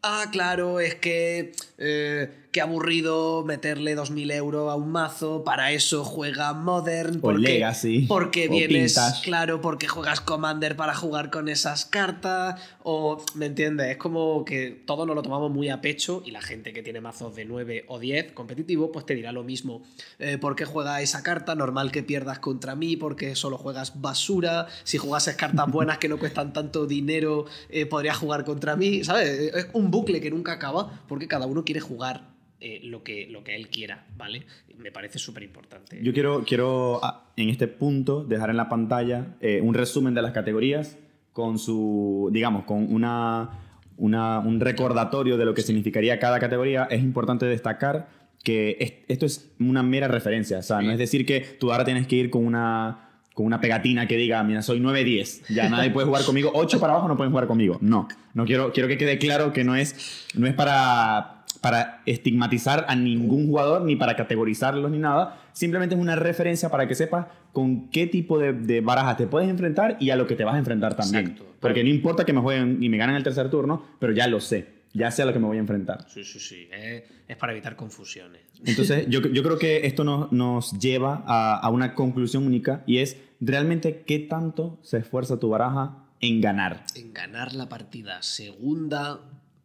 [0.02, 1.52] Ah, claro, es que.
[1.78, 5.42] eh, qué aburrido meterle 2.000 euros a un mazo.
[5.42, 7.16] Para eso juega Modern.
[7.16, 8.94] O Porque, Legacy, Porque o vienes.
[8.94, 9.24] Vintage.
[9.24, 12.60] Claro, porque juegas Commander para jugar con esas cartas.
[12.82, 13.24] O.
[13.34, 13.88] ¿Me entiendes?
[13.88, 16.22] Es como que todos nos lo tomamos muy a pecho.
[16.26, 19.44] Y la gente que tiene mazos de 9 o 10 competitivo, pues te dirá lo
[19.44, 19.82] mismo.
[20.18, 21.54] Eh, ¿Por qué juega esa carta?
[21.54, 24.66] Normal que pierdas contra mí, porque solo juegas basura.
[24.84, 29.04] Si jugases cartas buenas que no cuestan tanto dinero, eh, podrías jugar contra mí.
[29.04, 29.54] ¿Sabes?
[29.54, 32.32] Es un bucle que nunca acaba, porque cada uno quiere jugar
[32.62, 34.44] eh, lo, que, lo que él quiera, ¿vale?
[34.78, 35.98] Me parece súper importante.
[36.02, 40.22] Yo quiero, quiero ah, en este punto dejar en la pantalla eh, un resumen de
[40.22, 40.96] las categorías
[41.32, 43.50] con su, digamos, con una,
[43.96, 46.84] una- un recordatorio de lo que significaría cada categoría.
[46.90, 48.08] Es importante destacar
[48.44, 50.58] que es- esto es una mera referencia.
[50.58, 53.60] O sea, no es decir que tú ahora tienes que ir con una, con una
[53.60, 57.16] pegatina que diga, mira, soy 9-10, ya nadie puede jugar conmigo, 8 para abajo no
[57.16, 57.78] pueden jugar conmigo.
[57.80, 62.86] No, no quiero, quiero que quede claro que no es, no es para, para estigmatizar
[62.88, 65.40] a ningún jugador ni para categorizarlos ni nada.
[65.52, 69.48] Simplemente es una referencia para que sepas con qué tipo de, de barajas te puedes
[69.48, 71.26] enfrentar y a lo que te vas a enfrentar también.
[71.26, 71.54] Exacto.
[71.60, 74.40] Porque no importa que me jueguen y me ganen el tercer turno, pero ya lo
[74.40, 74.82] sé.
[74.94, 76.04] Ya sé a lo que me voy a enfrentar.
[76.08, 76.68] Sí, sí, sí.
[76.70, 78.42] Es, es para evitar confusiones.
[78.64, 82.98] Entonces, yo, yo creo que esto nos, nos lleva a, a una conclusión única y
[82.98, 86.84] es realmente qué tanto se esfuerza tu baraja en ganar.
[86.94, 88.22] En ganar la partida.
[88.22, 89.20] Segunda,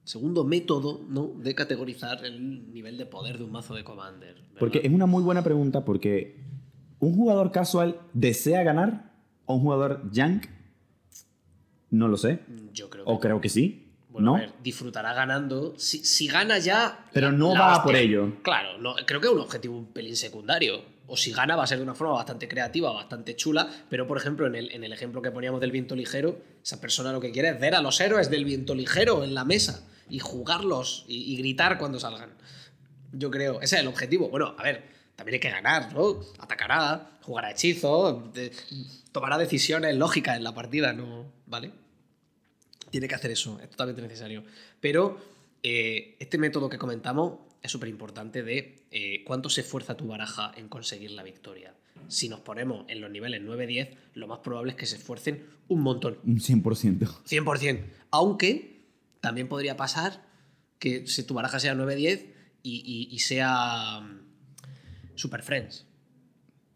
[0.08, 1.34] segundo método ¿no?
[1.36, 4.36] de categorizar el nivel de poder de un mazo de Commander.
[4.36, 4.56] ¿verdad?
[4.58, 6.38] Porque es una muy buena pregunta porque
[7.00, 9.12] un jugador casual desea ganar
[9.46, 10.46] o un jugador jank,
[11.90, 12.40] no lo sé.
[12.74, 13.12] Yo creo que.
[13.12, 13.84] O creo que sí.
[14.10, 14.36] Bueno, ¿No?
[14.38, 15.74] a ver, disfrutará ganando.
[15.78, 17.06] Si, si gana ya.
[17.12, 17.84] Pero no la va hostia.
[17.84, 18.34] por ello.
[18.44, 20.82] Claro, no, creo que es un objetivo un pelín secundario.
[21.08, 23.70] O si gana va a ser de una forma bastante creativa, bastante chula.
[23.90, 27.12] Pero, por ejemplo, en el, en el ejemplo que poníamos del viento ligero, esa persona
[27.12, 30.20] lo que quiere es ver a los héroes del viento ligero en la mesa y
[30.20, 32.32] jugarlos y, y gritar cuando salgan.
[33.14, 34.30] Yo creo, ese es el objetivo.
[34.30, 34.84] Bueno, a ver,
[35.16, 36.20] también hay que ganar, ¿no?
[36.40, 38.52] Atacará, jugará hechizos, de-
[39.12, 41.26] tomará decisiones lógicas en la partida, ¿no?
[41.46, 41.72] ¿Vale?
[42.92, 44.44] Tiene que hacer eso, es totalmente necesario.
[44.80, 45.18] Pero
[45.64, 50.52] eh, este método que comentamos es súper importante de eh, cuánto se esfuerza tu baraja
[50.56, 51.74] en conseguir la victoria.
[52.08, 55.82] Si nos ponemos en los niveles 9-10, lo más probable es que se esfuercen un
[55.82, 56.18] montón.
[56.24, 57.24] Un 100%.
[57.26, 57.86] 100%.
[58.12, 58.77] Aunque
[59.22, 60.26] también podría pasar
[60.80, 62.26] que si tu baraja sea 9-10
[62.64, 64.22] y, y- y sea mm,
[65.16, 65.86] Super Friends.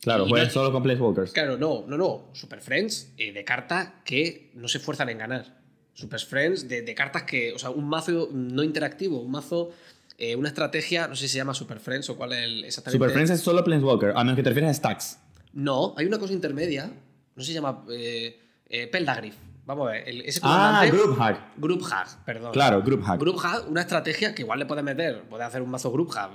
[0.02, 1.32] Claro, juegas no- solo con Placewalkers.
[1.32, 2.30] Claro, no, no, no.
[2.34, 5.62] Super Friends eh, de cartas que no se esfuerzan en ganar.
[5.94, 9.72] Super Friends de, de cartas que, o sea, un mazo no interactivo, un mazo,
[10.18, 12.98] eh, una estrategia, no sé si se llama Super Friends o cuál es el, exactamente.
[12.98, 15.20] Super Friends es solo Planeswalker, a menos que te refieras a Stacks.
[15.54, 16.88] No, hay una cosa intermedia,
[17.36, 19.36] no sé si se llama eh, eh, Peldagriff.
[19.66, 21.40] Vamos a ver, el- ese Ah, comandante- Group Hack.
[21.58, 22.52] Group Hack, perdón.
[22.52, 23.20] Claro, Group Hack.
[23.20, 26.32] Group Hack, una estrategia que igual le puedes meter, puedes hacer un mazo Group Hack,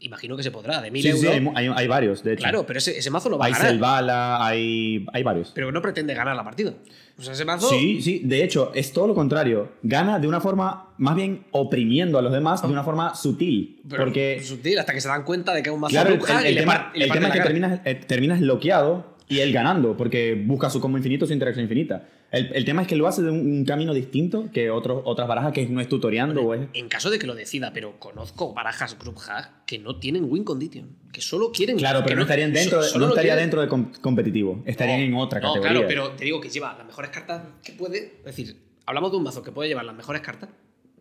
[0.00, 1.34] imagino que se podrá, de 1000 Sí, sí, euros.
[1.34, 2.40] hay, mu- hay- hay varios, de hecho.
[2.42, 3.70] claro, pero ese, ese mazo lo va Hay a ganar.
[3.72, 5.52] Selvala, hay, hay varios.
[5.54, 6.72] Pero no pretende ganar la partida.
[7.18, 7.68] O sea, ese mazo.
[7.68, 9.72] Sí, sí, de hecho, es todo lo contrario.
[9.82, 13.82] Gana de una forma más bien oprimiendo a los demás de una forma sutil.
[13.90, 16.16] pero porque, sutil, hasta que se dan cuenta de que es un mazo claro, el,
[16.16, 17.94] Group Hack el y le tema, par- y le el tema es que terminas, eh,
[17.96, 22.06] terminas bloqueado y él ganando, porque busca su combo infinito, su interacción infinita.
[22.30, 25.26] El, el tema es que lo hace de un, un camino distinto que otros otras
[25.26, 26.68] barajas que no es tutoriando o es...
[26.74, 30.44] En caso de que lo decida, pero conozco barajas Group Hack que no tienen win
[30.44, 30.96] condition.
[31.12, 31.76] Que solo quieren.
[31.78, 34.62] Claro, pero no estarían dentro, de- solo no estaría quieren- dentro de com- competitivo.
[34.66, 35.72] Estarían No, en otra no, categoría.
[35.72, 38.16] Claro, pero te digo que lleva las mejores cartas que puede.
[38.18, 40.50] Es decir, hablamos de un mazo que puede llevar las mejores cartas,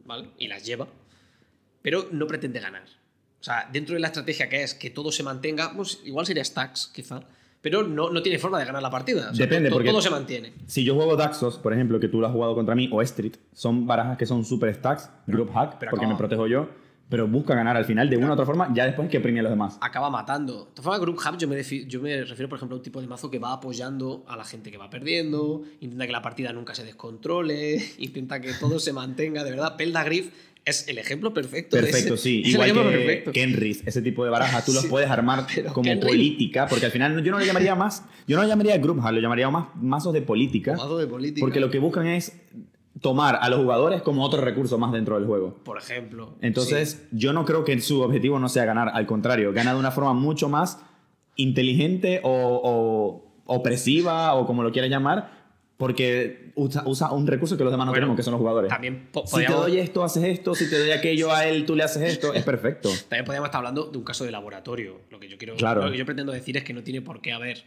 [0.05, 0.29] ¿vale?
[0.37, 0.87] Y las lleva,
[1.81, 2.83] pero no pretende ganar.
[3.39, 6.43] O sea, dentro de la estrategia que es que todo se mantenga, pues igual sería
[6.43, 7.21] stacks, quizá.
[7.61, 9.31] Pero no, no tiene forma de ganar la partida.
[9.31, 10.53] O sea, Depende, porque- todo se mantiene.
[10.65, 13.33] Si yo juego Daxos, por ejemplo, que tú lo has jugado contra mí, o Street,
[13.53, 16.69] son barajas que son super stacks, group hack, pero porque acaba- me protejo yo,
[17.09, 19.43] pero busca ganar al final de una u otra forma, ya después que premie a
[19.43, 19.77] los demás.
[19.81, 20.65] acaba matando.
[20.65, 23.01] De todas formas, Group Hub yo me, yo me refiero, por ejemplo, a un tipo
[23.01, 26.53] de mazo que va apoyando a la gente que va perdiendo, intenta que la partida
[26.53, 29.43] nunca se descontrole, intenta que todo se mantenga.
[29.43, 30.31] De verdad, Peldagriff
[30.69, 31.75] es el ejemplo perfecto.
[31.75, 32.41] de Perfecto, ese- sí.
[32.45, 33.31] Igual que.
[33.33, 37.23] Kenris, ese tipo de barajas, tú los Sí, puedes armar como política, porque al final
[37.23, 40.21] yo no lo llamaría más, yo no lo llamaría group lo llamaría más mazos de
[40.21, 41.41] política, Mazo de política.
[41.41, 42.33] porque lo que buscan es
[43.01, 45.55] tomar a los jugadores como otro recurso más dentro del juego.
[45.63, 46.35] Por ejemplo.
[46.41, 49.91] Entonces, yo no creo que su objetivo no sea ganar, al contrario, gana de una
[49.91, 50.79] forma mucho más
[51.35, 52.29] inteligente o,
[52.63, 55.38] o opresiva o como lo quieras llamar,
[55.79, 58.67] porque usa, usa un recurso que los demás no Bueno, tenemos, que son los jugadores.
[58.69, 61.83] También, Si te doy esto, haces esto, si te doy aquello a él, tú le
[61.83, 62.89] haces esto, es perfecto.
[63.07, 64.99] También podríamos estar hablando de un caso de laboratorio.
[65.09, 65.85] Lo que yo quiero, Claro.
[65.85, 67.63] lo que yo pretendo decir es que no tiene por qué haber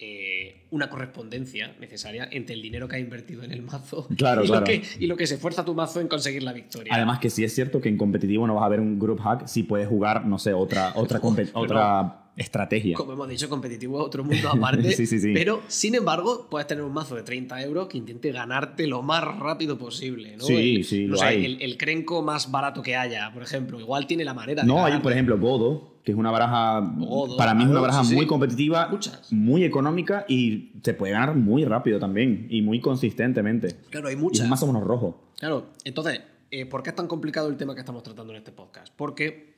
[0.00, 4.48] eh, una correspondencia necesaria entre el dinero que ha invertido en el mazo Claro, y,
[4.48, 4.62] claro.
[4.62, 6.92] Lo que, y lo que se esfuerza tu mazo en conseguir la victoria.
[6.92, 9.46] Además que sí es cierto que en competitivo no vas a ver un group hack
[9.46, 11.20] si puedes jugar, no sé, otra, otra,
[11.54, 12.96] otra estrategia.
[12.96, 14.92] Como hemos dicho, competitivo es otro mundo aparte.
[14.92, 15.32] Sí, sí, sí.
[15.34, 19.22] Pero, sin embargo, puedes tener un mazo de 30 euros que intente ganarte lo más
[19.38, 20.36] rápido posible.
[20.36, 20.44] ¿no?
[20.44, 21.44] Sí, El- sí, lo hay.
[21.44, 23.78] El, el crenco más barato que haya, por ejemplo.
[23.80, 24.68] Igual tiene la manera de.
[24.68, 28.02] No, hay por ejemplo Godo, que es una baraja, Godo, para mí es una baraja
[28.04, 28.16] sí, sí.
[28.16, 29.32] muy competitiva, Muchas.
[29.32, 33.76] muy económica y se puede ganar muy rápido también y muy consistentemente.
[33.90, 34.44] Claro, hay Y muchas.
[34.44, 35.22] es más o menos rojo.
[35.38, 38.52] Claro, entonces, eh, ¿por qué es tan complicado el tema que estamos tratando en este
[38.52, 38.92] podcast?
[38.96, 39.51] Porque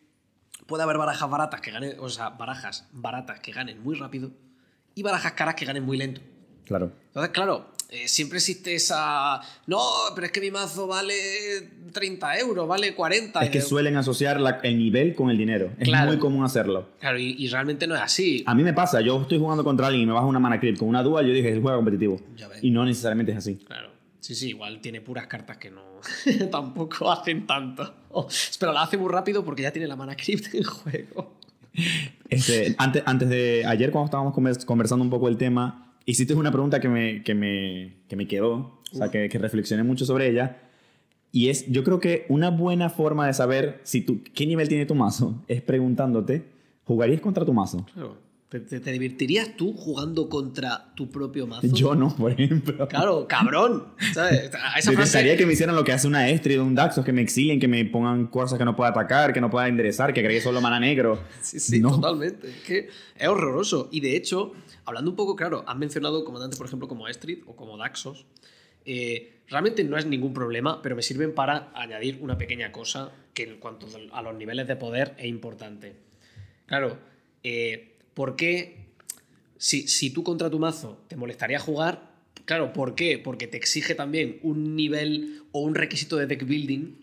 [0.67, 4.31] puede haber barajas baratas que ganen, o sea, barajas baratas que ganen muy rápido
[4.95, 6.21] y barajas caras que ganen muy lento.
[6.65, 6.93] Claro.
[7.09, 9.41] Entonces, claro, eh, siempre existe esa.
[9.67, 9.81] No,
[10.15, 11.15] pero es que mi mazo vale
[11.93, 13.41] 30 euros, vale 40.
[13.45, 15.71] Es que Eh, suelen asociar la- el nivel con el dinero.
[15.79, 16.07] Es Claro.
[16.09, 16.89] muy común hacerlo.
[17.01, 18.43] Claro, y, y realmente no es así.
[18.47, 20.79] A mí me pasa, yo estoy jugando contra alguien y me baja una mana creep
[20.79, 22.21] con una dual, yo dije, es juego competitivo.
[22.63, 23.57] Y no necesariamente es así.
[23.57, 23.91] Claro.
[24.25, 25.83] Sí, sí, igual tiene puras cartas que no.
[26.51, 27.95] tampoco hacen tanto.
[28.11, 28.27] Oh,
[28.59, 31.35] pero la hace muy rápido porque ya tiene la mana crypt en juego.
[32.31, 36.51] Este, antes, antes de ayer, cuando estábamos convers- conversando un poco el tema, hiciste una
[36.51, 40.31] pregunta que me, que me, que me quedó, o sea, que, que reflexioné mucho sobre
[40.31, 40.57] ella.
[41.31, 44.87] Y es, yo creo que una buena forma de saber si tú, qué nivel tiene
[44.87, 46.47] tu mazo es preguntándote,
[46.85, 47.85] ¿jugarías contra tu mazo?
[47.93, 48.17] Claro.
[48.55, 51.67] ¿Te, te- te divertirías tú jugando contra tu propio mazo?
[51.73, 52.87] Yo no, por ejemplo.
[52.87, 53.89] Claro, cabrón.
[54.13, 54.53] ¿Sabes?
[54.55, 57.13] A esa frase- que me hicieran lo que hace una Estrid o un Daxos, que
[57.13, 60.21] me exilien, que me pongan cosas que no pueda atacar, que no pueda enderezar, que
[60.21, 61.19] agregue solo mana negro.
[61.43, 61.97] Sí, sí, No.
[61.97, 62.49] totalmente.
[62.49, 62.89] Es que
[63.19, 63.89] es horroroso.
[63.91, 64.53] Y de hecho,
[64.85, 68.25] hablando un poco, claro, has mencionado comandantes, por ejemplo, como Estrid o como Daxos.
[68.85, 73.43] Eh, realmente no es ningún problema, pero me sirven para añadir una pequeña cosa que
[73.43, 75.97] en cuanto a los niveles de poder es importante.
[76.67, 76.99] Claro,
[77.43, 78.87] eh, ¿por qué
[79.59, 82.15] si, si tú contra tu mazo te molestaría jugar?
[82.45, 83.19] Claro, ¿por qué?
[83.19, 86.97] Porque te exige también un nivel o un requisito de deck building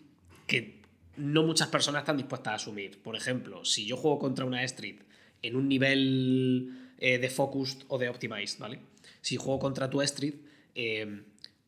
[0.46, 0.82] que
[1.16, 3.00] no muchas personas están dispuestas a asumir.
[3.02, 5.00] Por ejemplo, si yo juego contra una Street
[5.42, 8.80] en un nivel eh, de Focused o de Optimized, ¿vale?
[9.20, 10.34] Si juego contra tu Street,
[10.74, 11.22] eh,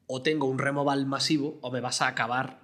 [0.06, 2.60] o tengo un removal masivo o me vas a acabar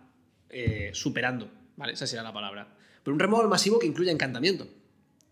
[0.49, 1.95] eh, superando, ¿vale?
[1.95, 2.69] Esa sería la palabra.
[3.03, 4.69] Pero un removal masivo que incluya encantamiento.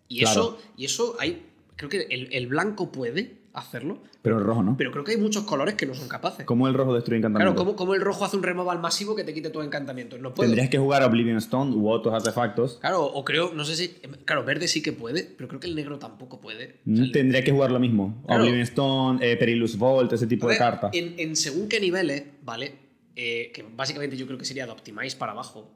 [0.08, 0.40] Y, Claro.
[0.40, 1.44] eso, y eso hay.
[1.76, 4.76] Creo que el, el blanco puede hacerlo, Pero el rojo no.
[4.76, 6.44] pero creo que hay muchos colores que no son capaces.
[6.46, 7.64] ¿Cómo el rojo destruye Claro, encantamientos?
[7.64, 10.16] como, como el rojo hace un removal masivo que te quite todo encantamiento.
[10.18, 10.48] No puedo.
[10.48, 12.78] Tendrías que jugar Oblivion Stone u otros artefactos.
[12.80, 13.88] Claro, o creo, no sé si.
[14.24, 16.76] Claro, verde sí que puede, pero creo que el negro tampoco puede.
[16.90, 18.22] O sea, el- Tendría que jugar lo mismo.
[18.26, 18.42] Claro.
[18.42, 20.90] Oblivion Stone, eh, Perilous Vault, ese tipo de cartas.
[20.94, 22.74] En, en según qué niveles, ¿vale?
[23.16, 25.68] Eh, que básicamente yo creo que sería de Optimize para abajo.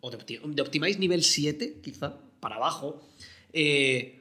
[0.00, 0.16] O de
[0.62, 3.00] Optimize nivel 7, quizá, para abajo.
[3.52, 4.20] Eh,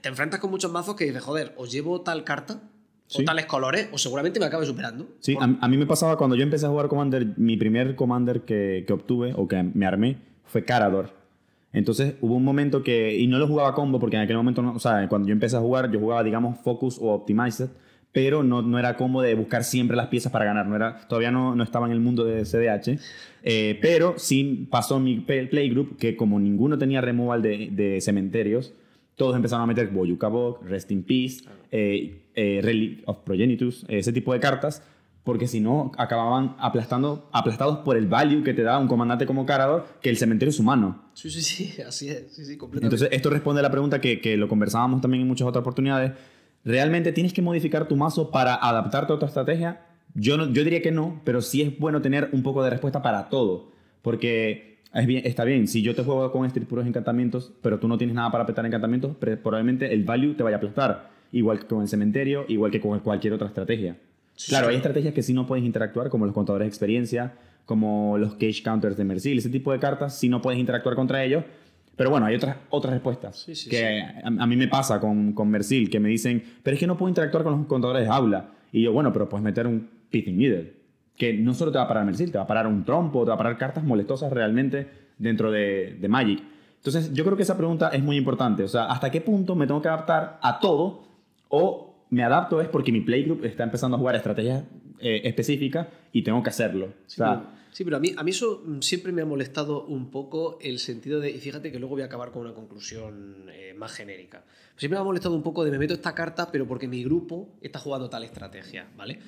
[0.00, 2.60] te enfrentas con muchos mazos que dices, joder, os llevo tal carta,
[3.06, 3.22] Sí.
[3.22, 5.08] o tales colores, o seguramente me acabe superando.
[5.18, 7.96] Sí, Por- a, a mí me pasaba cuando yo empecé a jugar Commander, mi primer
[7.96, 11.12] Commander que, que obtuve o que me armé fue Carador.
[11.72, 14.74] Entonces hubo un momento que, y no lo jugaba combo porque en aquel momento, no,
[14.74, 17.70] o sea, cuando yo empecé a jugar, yo jugaba, digamos, Focus o Optimized,
[18.12, 21.30] pero no, no era combo de buscar siempre las piezas para ganar, no era, todavía
[21.30, 22.98] no, no estaba en el mundo de CDH,
[23.42, 28.74] eh, pero sí pasó mi playgroup que como ninguno tenía removal de, de cementerios,
[29.16, 34.12] todos empezaron a meter Boyuka Bog, Rest in Peace, eh, eh, Relic of Progenitus, ese
[34.12, 34.82] tipo de cartas,
[35.24, 39.44] porque si no acababan aplastando, aplastados por el value que te da un comandante como
[39.44, 41.04] Carador, que el cementerio es humano.
[41.12, 42.96] Sí, sí, sí, así es, sí, sí, completamente.
[42.96, 46.12] Entonces, esto responde a la pregunta que, que lo conversábamos también en muchas otras oportunidades.
[46.64, 49.80] ¿Realmente tienes que modificar tu mazo para adaptarte a otra estrategia?
[50.14, 53.02] Yo, no, yo diría que no, pero sí es bueno tener un poco de respuesta
[53.02, 53.70] para todo.
[54.02, 57.88] Porque es bien, está bien, si yo te juego con Street puros encantamientos, pero tú
[57.88, 61.10] no tienes nada para apretar encantamientos, probablemente el value te vaya a aplastar.
[61.32, 63.96] Igual que con el cementerio, igual que con cualquier otra estrategia.
[64.34, 64.70] Sí, claro, sí.
[64.70, 67.34] hay estrategias que sí no puedes interactuar, como los contadores de experiencia,
[67.66, 71.22] como los cage counters de Mercil, ese tipo de cartas, sí no puedes interactuar contra
[71.22, 71.44] ellos.
[72.00, 73.40] Pero bueno, hay otras, otras respuestas.
[73.40, 74.20] Sí, sí, que sí.
[74.24, 76.96] A, a mí me pasa con, con Mercil, que me dicen, pero es que no
[76.96, 78.52] puedo interactuar con los contadores de aula.
[78.72, 80.72] Y yo, bueno, pero puedes meter un Pithing Needle,
[81.14, 83.28] que no solo te va a parar Mercil, te va a parar un trompo, te
[83.28, 86.42] va a parar cartas molestosas realmente dentro de, de Magic.
[86.76, 88.62] Entonces, yo creo que esa pregunta es muy importante.
[88.62, 91.02] O sea, ¿hasta qué punto me tengo que adaptar a todo?
[91.48, 94.64] O me adapto es porque mi playgroup está empezando a jugar estrategias
[95.00, 96.86] eh, específicas y tengo que hacerlo.
[96.86, 100.10] O sea, sí, pero a mí, a mí eso mm, siempre me ha molestado un
[100.10, 103.74] poco el sentido de, y fíjate que luego voy a acabar con una conclusión eh,
[103.76, 104.44] más genérica.
[104.76, 107.48] Siempre me ha molestado un poco de me meto esta carta, pero porque mi grupo
[107.60, 109.18] está jugando tal estrategia, ¿vale?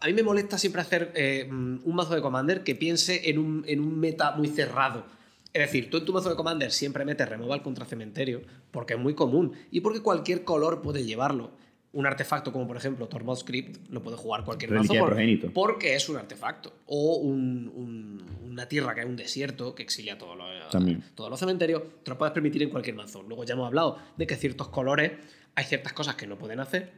[0.00, 3.38] A mí me molesta siempre hacer eh, mm, un mazo de Commander que piense en
[3.38, 5.04] un, en un meta muy cerrado.
[5.52, 9.00] Es decir, tú en tu mazo de Commander siempre metes removal contra cementerio, porque es
[9.00, 11.50] muy común, y porque cualquier color puede llevarlo.
[11.92, 15.14] Un artefacto como por ejemplo Tormod Script lo puede jugar cualquier mazo por-
[15.52, 16.72] porque es un artefacto.
[16.86, 20.70] O un- un- una tierra que es un desierto que exilia todos los,
[21.14, 23.22] todos los cementerios, te lo puedes permitir en cualquier mazo.
[23.22, 25.12] Luego ya hemos hablado de que ciertos colores
[25.54, 26.92] hay ciertas cosas que no pueden hacer.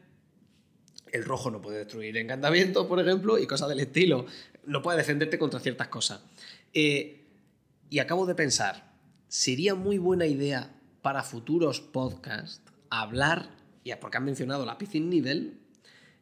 [1.12, 4.26] El rojo no puede destruir encantamientos, por ejemplo, y cosas del estilo.
[4.66, 6.20] No puede defenderte contra ciertas cosas.
[6.74, 7.26] Eh,
[7.90, 8.92] y acabo de pensar,
[9.28, 10.72] sería muy buena idea
[11.02, 13.50] para futuros podcasts hablar,
[13.84, 15.52] ya porque han mencionado la Piscine Needle,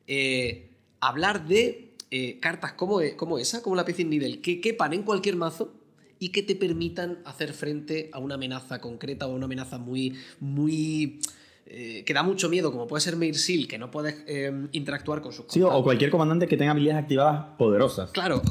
[0.07, 5.03] eh, hablar de eh, cartas como, como esa, como la Piscine Needle, que quepan en
[5.03, 5.75] cualquier mazo
[6.19, 10.15] y que te permitan hacer frente a una amenaza concreta o a una amenaza muy,
[10.41, 11.21] muy
[11.67, 15.33] eh, que da mucho miedo, como puede ser Mirsil, que no puedes eh, interactuar con
[15.33, 18.11] sus Sí, o- cualquier comandante que tenga habilidades activadas poderosas.
[18.11, 18.43] Claro,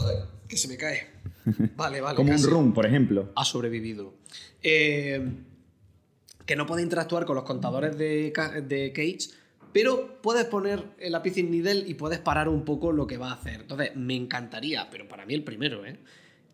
[0.47, 1.07] que se me cae.
[1.77, 2.15] Vale, vale.
[2.17, 2.43] Como un.
[2.43, 3.31] Run, por ejemplo.
[3.35, 4.13] Ha sobrevivido.
[4.61, 5.25] Eh,
[6.47, 8.33] que no puede interactuar con los contadores de,
[8.67, 9.29] de Cage,
[9.73, 13.33] pero puedes poner el lápiz Needle y puedes parar un poco lo que va a
[13.35, 13.61] hacer.
[13.61, 15.99] Entonces, me encantaría, pero para mí el primero, ¿eh?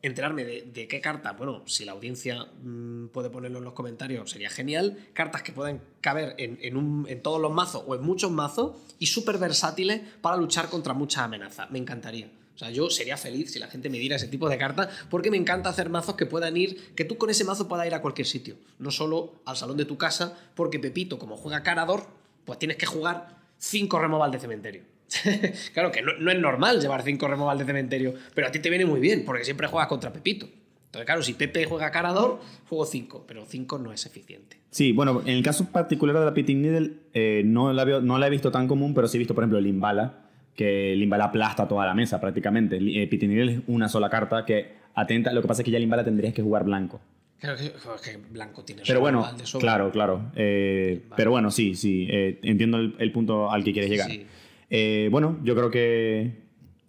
[0.02, 4.50] Enterarme de, qué cartas, bueno, si la audiencia mm, puede ponerlo en los comentarios, sería
[4.50, 4.98] genial.
[5.14, 8.76] Cartas que pueden caber en, en un- en todos los mazos o en muchos mazos
[9.00, 11.72] y súper versátiles para luchar contra muchas amenazas.
[11.72, 12.30] Me encantaría.
[12.56, 15.32] O sea, yo sería feliz si la gente me diera ese tipo de cartas porque
[15.32, 18.02] me encanta hacer mazos que puedan ir, que tú con ese mazo puedas ir a
[18.02, 22.06] cualquier sitio, no solo al salón de tu casa, porque Pepito, como juega Carador,
[22.46, 24.84] pues tienes que jugar cinco removal de cementerio.
[25.74, 28.86] claro que no, es normal llevar cinco removal de cementerio, pero a ti te viene
[28.86, 30.48] muy bien, porque siempre juegas contra Pepito.
[30.94, 32.40] Entonces, claro, si Pepe juega Carador,
[32.70, 34.58] juego 5, pero 5 no es eficiente.
[34.70, 38.28] Sí, bueno, en el caso particular de la Pitting Needle, eh, no, la no la
[38.28, 41.68] he visto tan común, pero sí he visto, por ejemplo, el Limbala, que Limbala aplasta
[41.68, 42.78] toda la mesa prácticamente.
[42.78, 45.32] Eh, es una sola carta que atenta.
[45.34, 47.02] Lo que pasa es que ya Limbala tendrías que jugar blanco.
[47.40, 49.28] Claro que, blanco tiene Pero bueno,
[49.60, 50.32] claro, claro.
[50.36, 52.08] Eh, pero bueno, sí, sí.
[52.10, 54.10] entiendo el, punto al que quieres llegar.
[55.12, 56.38] bueno, yo creo que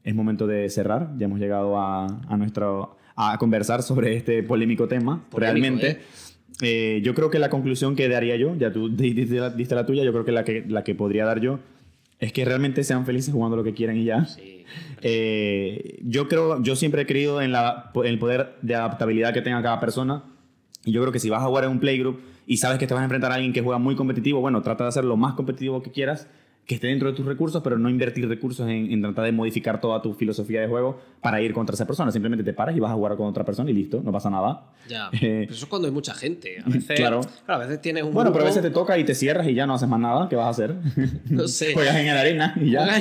[0.04, 1.10] es momento de cerrar.
[1.18, 5.24] Ya hemos llegado a, a nuestro a conversar sobre este polémico tema.
[5.32, 5.98] realmente, ¿eh?
[6.62, 9.36] Eh, yo creo que la conclusión que daría yo, ya tú diste
[9.74, 11.58] la, tuya, yo creo que la, que la que podría dar yo
[12.24, 14.26] es que realmente sean felices jugando lo que quieran y ya.
[15.06, 19.42] Eh, yo creo, yo siempre he creído en, la, en el poder de adaptabilidad que
[19.42, 20.24] tenga cada persona.
[20.82, 22.94] Y yo creo que si vas a jugar en un playgroup y sabes que te
[22.94, 25.34] vas a enfrentar a alguien que juega muy competitivo, bueno, trata de hacer lo más
[25.34, 26.26] competitivo que quieras
[26.66, 30.00] que esté dentro de tus recursos, pero no invertir recursos en, tratar de modificar toda
[30.00, 32.10] tu filosofía de juego para ir contra esa persona.
[32.10, 34.70] Simplemente te paras y vas a jugar con otra persona y listo, no pasa nada.
[34.88, 35.10] Ya.
[35.24, 36.58] Eh, eso es cuando hay mucha gente.
[36.60, 37.20] A veces, claro.
[37.46, 38.12] a veces tienes un.
[38.12, 40.28] Bueno, pero a veces te toca y te cierras y ya no haces más nada.
[40.28, 40.74] ¿Qué vas a hacer?
[41.30, 41.72] No sé.
[41.72, 43.00] Juegas en la arena y ya.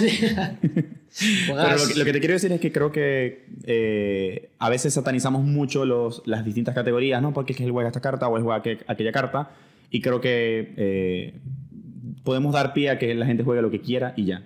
[1.47, 5.86] pero lo que, te quiero decir es que creo que eh, a veces satanizamos mucho
[5.86, 7.34] los, las distintas categorías, ¿no?
[7.34, 9.51] Porque es que él juega esta carta o él juega aquella carta.
[9.89, 10.74] Y creo que.
[10.78, 11.34] Eh,
[12.24, 14.43] podemos dar pie a que la gente juegue lo que quiera y ya.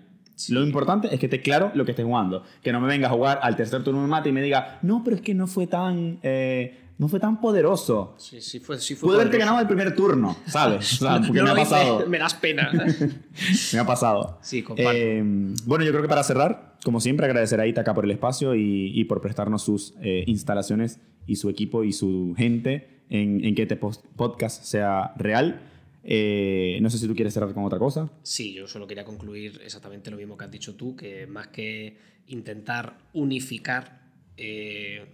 [0.50, 2.44] Lo importante es que esté claro lo que esté jugando.
[2.62, 5.04] Que no me venga a jugar al tercer turno de mate y me diga, no,
[5.04, 8.14] pero es que no fue tan, eh, no fue tan poderoso.
[8.18, 11.00] Sí, sí fue, sí fue Pude haberte ganado el primer turno, ¿sabes?
[11.26, 12.08] porque me ha pasado.
[12.08, 12.72] me das pena.
[13.74, 14.38] me ha pasado.
[14.42, 14.64] Sí.
[14.76, 15.24] Eh,
[15.66, 19.04] bueno, yo creo que para cerrar, como siempre, agradecer a Itaca por el espacio y,
[19.06, 23.76] por prestarnos sus eh, instalaciones y su equipo y su gente en, en que este
[23.76, 25.62] podcast sea real.
[26.10, 28.10] Eh, no sé si tú quieres cerrar con otra cosa.
[28.24, 31.98] Sí, yo solo quería concluir exactamente lo mismo que has dicho tú, que más que
[32.28, 35.06] intentar unificar, eh,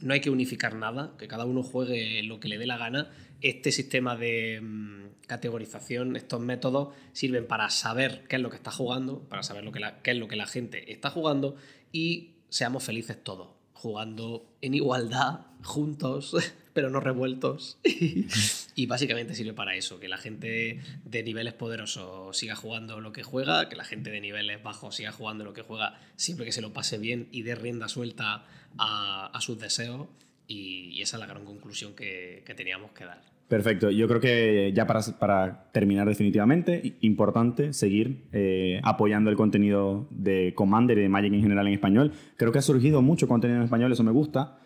[0.00, 3.10] no hay que unificar nada, que cada uno juegue lo que le dé la gana.
[3.42, 8.70] Este sistema de mm, categorización, estos métodos sirven para saber qué es lo que está
[8.70, 11.56] jugando, para saber lo que qué es lo que la gente está jugando
[11.92, 16.34] y seamos felices todos, jugando en igualdad, juntos,
[16.72, 17.78] pero no revueltos.
[18.74, 23.22] y básicamente sirve para eso, que la gente de niveles poderosos siga jugando lo que
[23.22, 26.62] juega, que la gente de niveles bajos siga jugando lo que juega siempre que se
[26.62, 28.46] lo pase bien y dé rienda suelta
[28.78, 30.08] a, sus deseos.
[30.46, 33.33] Y, esa es la gran conclusión que, teníamos que dar.
[33.48, 33.90] Perfecto.
[33.90, 40.54] Yo creo que ya para, para terminar definitivamente, importante seguir eh, apoyando el contenido de
[40.54, 42.12] Commander y de Magic en general en español.
[42.36, 44.58] Creo que ha surgido mucho contenido en español, eso me gusta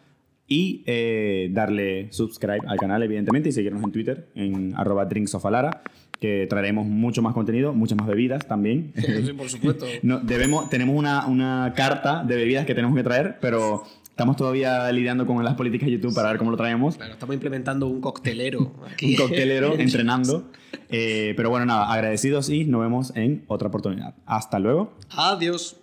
[0.48, 5.82] y eh, darle subscribe al canal, evidentemente, y seguirnos en Twitter, en arroba drinksofalara,
[6.18, 8.92] que traeremos mucho más contenido, muchas más bebidas también.
[8.96, 9.84] Sí, por supuesto.
[10.02, 13.82] no, debemos, tenemos una, una, carta de bebidas que tenemos que traer, pero
[14.18, 16.96] estamos todavía lidiando con las políticas de YouTube para ver cómo lo traemos.
[16.96, 19.12] Claro, estamos implementando un coctelero aquí.
[19.12, 20.50] un coctelero, entrenando.
[20.88, 24.16] Eh, pero bueno, nada, agradecidos y nos vemos en otra oportunidad.
[24.26, 24.92] Hasta luego.
[25.10, 25.76] Adiós.